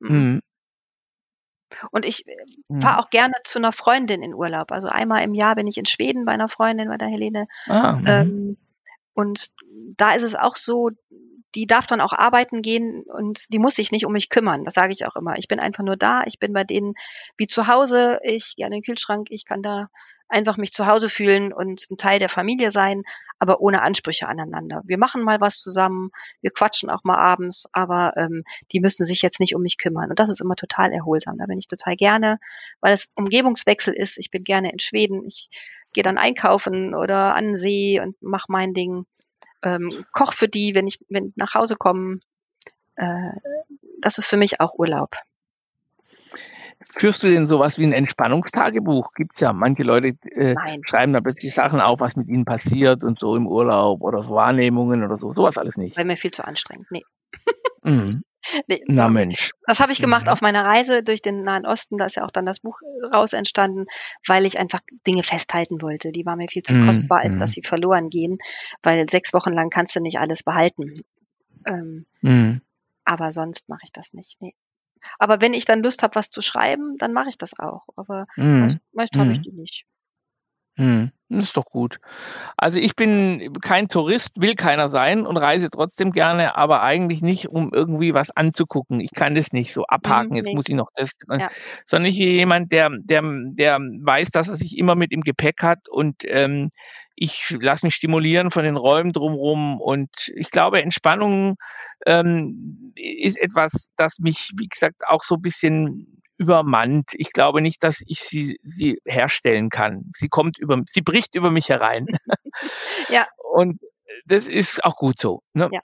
Mhm. 0.00 0.40
Und 1.90 2.04
ich 2.04 2.26
äh, 2.26 2.36
mhm. 2.68 2.80
fahre 2.80 3.00
auch 3.00 3.10
gerne 3.10 3.34
zu 3.44 3.58
einer 3.58 3.72
Freundin 3.72 4.22
in 4.22 4.34
Urlaub. 4.34 4.70
Also 4.70 4.88
einmal 4.88 5.24
im 5.24 5.34
Jahr 5.34 5.54
bin 5.54 5.66
ich 5.66 5.78
in 5.78 5.86
Schweden 5.86 6.26
bei 6.26 6.32
einer 6.32 6.48
Freundin, 6.48 6.88
bei 6.88 6.98
der 6.98 7.08
Helene. 7.08 7.46
Ah, 7.66 7.92
mhm. 7.92 8.06
ähm, 8.06 8.56
und 9.14 9.48
da 9.96 10.12
ist 10.12 10.22
es 10.22 10.34
auch 10.34 10.56
so, 10.56 10.90
die 11.54 11.66
darf 11.66 11.86
dann 11.86 12.00
auch 12.00 12.12
arbeiten 12.12 12.62
gehen 12.62 13.02
und 13.02 13.52
die 13.52 13.58
muss 13.58 13.76
sich 13.76 13.92
nicht 13.92 14.06
um 14.06 14.12
mich 14.12 14.28
kümmern. 14.28 14.64
Das 14.64 14.74
sage 14.74 14.92
ich 14.92 15.06
auch 15.06 15.16
immer. 15.16 15.36
Ich 15.38 15.48
bin 15.48 15.60
einfach 15.60 15.84
nur 15.84 15.96
da. 15.96 16.22
Ich 16.26 16.38
bin 16.38 16.52
bei 16.52 16.64
denen 16.64 16.94
wie 17.36 17.46
zu 17.46 17.66
Hause. 17.66 18.20
Ich 18.22 18.56
gehe 18.56 18.66
an 18.66 18.72
den 18.72 18.82
Kühlschrank. 18.82 19.28
Ich 19.30 19.44
kann 19.44 19.62
da 19.62 19.88
einfach 20.28 20.56
mich 20.56 20.72
zu 20.72 20.86
Hause 20.86 21.08
fühlen 21.08 21.52
und 21.52 21.90
ein 21.90 21.96
Teil 21.96 22.18
der 22.18 22.28
Familie 22.28 22.70
sein, 22.70 23.02
aber 23.38 23.60
ohne 23.60 23.82
Ansprüche 23.82 24.28
aneinander. 24.28 24.82
Wir 24.84 24.98
machen 24.98 25.22
mal 25.22 25.40
was 25.40 25.60
zusammen, 25.60 26.10
wir 26.42 26.50
quatschen 26.50 26.90
auch 26.90 27.02
mal 27.04 27.16
abends, 27.16 27.68
aber 27.72 28.12
ähm, 28.16 28.44
die 28.72 28.80
müssen 28.80 29.06
sich 29.06 29.22
jetzt 29.22 29.40
nicht 29.40 29.54
um 29.54 29.62
mich 29.62 29.78
kümmern. 29.78 30.10
Und 30.10 30.18
das 30.18 30.28
ist 30.28 30.40
immer 30.40 30.56
total 30.56 30.92
erholsam. 30.92 31.38
Da 31.38 31.46
bin 31.46 31.58
ich 31.58 31.66
total 31.66 31.96
gerne, 31.96 32.38
weil 32.80 32.92
es 32.92 33.08
Umgebungswechsel 33.14 33.94
ist. 33.94 34.18
Ich 34.18 34.30
bin 34.30 34.44
gerne 34.44 34.70
in 34.70 34.78
Schweden. 34.80 35.24
Ich 35.24 35.48
gehe 35.92 36.04
dann 36.04 36.18
einkaufen 36.18 36.94
oder 36.94 37.34
an 37.34 37.54
See 37.54 38.00
und 38.00 38.20
mache 38.22 38.46
mein 38.48 38.74
Ding 38.74 39.06
ähm, 39.62 40.04
koch 40.12 40.32
für 40.32 40.48
die, 40.48 40.74
wenn 40.74 40.86
ich 40.86 40.98
wenn 41.08 41.32
nach 41.36 41.54
Hause 41.54 41.76
kommen. 41.76 42.20
Äh, 42.96 43.32
das 44.00 44.18
ist 44.18 44.26
für 44.26 44.36
mich 44.36 44.60
auch 44.60 44.74
Urlaub. 44.78 45.14
Führst 46.90 47.22
du 47.22 47.28
denn 47.28 47.46
sowas 47.46 47.78
wie 47.78 47.84
ein 47.84 47.92
Entspannungstagebuch? 47.92 49.12
Gibt's 49.14 49.40
ja. 49.40 49.52
Manche 49.52 49.82
Leute 49.82 50.16
äh, 50.30 50.54
schreiben 50.86 51.12
da 51.12 51.20
plötzlich 51.20 51.52
Sachen 51.52 51.80
auf, 51.80 52.00
was 52.00 52.16
mit 52.16 52.28
ihnen 52.28 52.44
passiert 52.44 53.02
und 53.02 53.18
so 53.18 53.34
im 53.36 53.46
Urlaub 53.46 54.00
oder 54.00 54.28
Wahrnehmungen 54.28 55.04
oder 55.04 55.18
so. 55.18 55.32
Sowas 55.32 55.58
alles 55.58 55.76
nicht. 55.76 55.98
Weil 55.98 56.04
mir 56.04 56.16
viel 56.16 56.30
zu 56.30 56.46
anstrengend. 56.46 56.86
Nee. 56.90 57.04
Mhm. 57.82 58.22
Nee, 58.66 58.82
Na 58.86 59.08
Mensch. 59.08 59.52
Das 59.66 59.80
habe 59.80 59.92
ich 59.92 60.00
gemacht 60.00 60.26
mhm. 60.26 60.32
auf 60.32 60.40
meiner 60.40 60.64
Reise 60.64 61.02
durch 61.02 61.22
den 61.22 61.42
Nahen 61.42 61.66
Osten. 61.66 61.98
Da 61.98 62.06
ist 62.06 62.16
ja 62.16 62.24
auch 62.24 62.30
dann 62.30 62.46
das 62.46 62.60
Buch 62.60 62.80
raus 63.12 63.32
entstanden, 63.32 63.86
weil 64.26 64.46
ich 64.46 64.58
einfach 64.58 64.80
Dinge 65.06 65.22
festhalten 65.22 65.82
wollte. 65.82 66.12
Die 66.12 66.24
waren 66.26 66.38
mir 66.38 66.48
viel 66.48 66.62
zu 66.62 66.74
mhm. 66.74 66.86
kostbar, 66.86 67.20
als 67.20 67.38
dass 67.38 67.50
mhm. 67.50 67.54
sie 67.54 67.62
verloren 67.62 68.10
gehen, 68.10 68.38
weil 68.82 69.08
sechs 69.08 69.32
Wochen 69.32 69.52
lang 69.52 69.70
kannst 69.70 69.94
du 69.96 70.00
nicht 70.00 70.18
alles 70.18 70.42
behalten. 70.42 71.02
Ähm, 71.66 72.06
mhm. 72.20 72.60
Aber 73.04 73.32
sonst 73.32 73.68
mache 73.68 73.82
ich 73.84 73.92
das 73.92 74.12
nicht. 74.12 74.40
Nee. 74.40 74.54
Aber 75.18 75.40
wenn 75.40 75.54
ich 75.54 75.64
dann 75.64 75.82
Lust 75.82 76.02
habe, 76.02 76.14
was 76.14 76.30
zu 76.30 76.42
schreiben, 76.42 76.96
dann 76.98 77.12
mache 77.12 77.28
ich 77.28 77.38
das 77.38 77.58
auch. 77.58 77.84
Aber 77.96 78.26
mhm. 78.36 78.80
meist 78.92 79.16
habe 79.16 79.32
ich 79.32 79.42
die 79.42 79.52
nicht. 79.52 79.84
Hm, 80.76 81.10
das 81.28 81.44
ist 81.44 81.56
doch 81.56 81.66
gut. 81.66 81.98
Also 82.56 82.78
ich 82.78 82.96
bin 82.96 83.52
kein 83.60 83.88
Tourist, 83.88 84.40
will 84.40 84.54
keiner 84.54 84.88
sein 84.88 85.26
und 85.26 85.36
reise 85.36 85.68
trotzdem 85.70 86.12
gerne, 86.12 86.56
aber 86.56 86.82
eigentlich 86.82 87.22
nicht, 87.22 87.48
um 87.48 87.72
irgendwie 87.72 88.14
was 88.14 88.30
anzugucken. 88.30 89.00
Ich 89.00 89.10
kann 89.12 89.34
das 89.34 89.52
nicht 89.52 89.72
so 89.72 89.84
abhaken, 89.84 90.30
mhm, 90.30 90.36
jetzt 90.36 90.46
nee. 90.46 90.54
muss 90.54 90.68
ich 90.68 90.74
noch 90.74 90.90
das, 90.94 91.12
äh, 91.30 91.40
ja. 91.40 91.48
sondern 91.84 92.10
ich 92.10 92.18
bin 92.18 92.28
jemand, 92.28 92.72
der, 92.72 92.90
der, 93.00 93.22
der 93.22 93.78
weiß, 93.78 94.30
dass 94.30 94.48
er 94.48 94.56
sich 94.56 94.78
immer 94.78 94.94
mit 94.94 95.12
im 95.12 95.20
Gepäck 95.20 95.62
hat 95.62 95.88
und 95.88 96.22
ähm, 96.24 96.70
ich 97.20 97.56
lasse 97.60 97.84
mich 97.84 97.96
stimulieren 97.96 98.50
von 98.50 98.62
den 98.62 98.76
Räumen 98.76 99.12
drumherum 99.12 99.80
und 99.80 100.32
ich 100.36 100.50
glaube, 100.50 100.80
Entspannung 100.82 101.56
ähm, 102.06 102.92
ist 102.94 103.36
etwas, 103.36 103.90
das 103.96 104.18
mich, 104.20 104.52
wie 104.56 104.68
gesagt, 104.68 105.02
auch 105.06 105.22
so 105.22 105.34
ein 105.34 105.42
bisschen 105.42 106.17
übermannt. 106.38 107.10
Ich 107.14 107.32
glaube 107.32 107.60
nicht, 107.60 107.82
dass 107.82 108.02
ich 108.06 108.20
sie, 108.20 108.58
sie 108.62 109.00
herstellen 109.04 109.68
kann. 109.68 110.10
Sie 110.14 110.28
kommt 110.28 110.58
über, 110.58 110.80
sie 110.86 111.02
bricht 111.02 111.34
über 111.34 111.50
mich 111.50 111.68
herein. 111.68 112.06
ja. 113.08 113.26
Und 113.52 113.80
das 114.24 114.48
ist 114.48 114.84
auch 114.84 114.96
gut 114.96 115.18
so. 115.18 115.42
Ne? 115.52 115.68
Ja. 115.72 115.80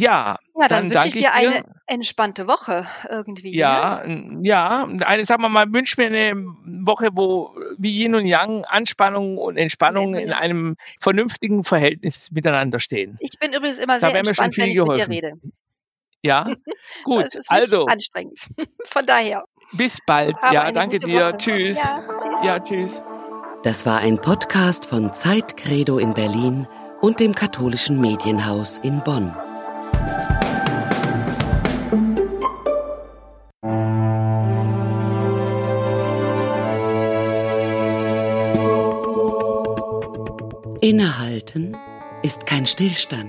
Ja, 0.00 0.38
ja, 0.54 0.68
dann, 0.68 0.88
dann 0.88 0.90
wünsche 0.90 1.08
ich 1.08 1.14
dir, 1.14 1.20
dir 1.22 1.34
eine 1.34 1.64
entspannte 1.88 2.46
Woche 2.46 2.86
irgendwie. 3.10 3.56
Ja, 3.56 4.04
ne? 4.06 4.38
ja. 4.42 4.86
Eine, 5.04 5.24
sagen 5.24 5.42
wir 5.42 5.48
mal, 5.48 5.64
wünsche 5.72 6.00
mir 6.00 6.06
eine 6.06 6.36
Woche, 6.86 7.08
wo 7.14 7.56
wie 7.78 8.00
Yin 8.00 8.14
und 8.14 8.24
Yang 8.24 8.64
Anspannung 8.64 9.38
und 9.38 9.56
Entspannung 9.56 10.14
in 10.14 10.32
einem 10.32 10.76
vernünftigen 11.00 11.64
Verhältnis 11.64 12.30
miteinander 12.30 12.78
stehen. 12.78 13.16
Ich 13.18 13.40
bin 13.40 13.52
übrigens 13.52 13.78
immer 13.80 13.98
sehr 13.98 14.14
entspannt, 14.14 14.56
wenn 14.56 14.68
ich 14.68 14.76
geholfen. 14.76 15.08
mit 15.08 15.18
dir 15.18 15.28
rede. 15.30 15.40
Ja, 16.22 16.44
gut. 17.04 17.24
Das 17.24 17.34
ist 17.34 17.50
also 17.50 17.86
anstrengend. 17.86 18.48
Von 18.86 19.06
daher. 19.06 19.44
Bis 19.72 19.98
bald. 20.06 20.34
Aber 20.40 20.54
ja, 20.54 20.72
danke 20.72 20.98
dir. 20.98 21.28
Woche. 21.28 21.36
Tschüss. 21.38 21.78
Ja, 21.78 22.44
ja, 22.44 22.60
tschüss. 22.60 23.04
Das 23.64 23.84
war 23.84 23.98
ein 23.98 24.18
Podcast 24.18 24.86
von 24.86 25.12
Zeit 25.14 25.56
Credo 25.56 25.98
in 25.98 26.14
Berlin 26.14 26.68
und 27.00 27.18
dem 27.20 27.34
katholischen 27.34 28.00
Medienhaus 28.00 28.78
in 28.78 29.02
Bonn. 29.02 29.34
Innehalten 40.80 41.76
ist 42.22 42.46
kein 42.46 42.66
Stillstand. 42.66 43.28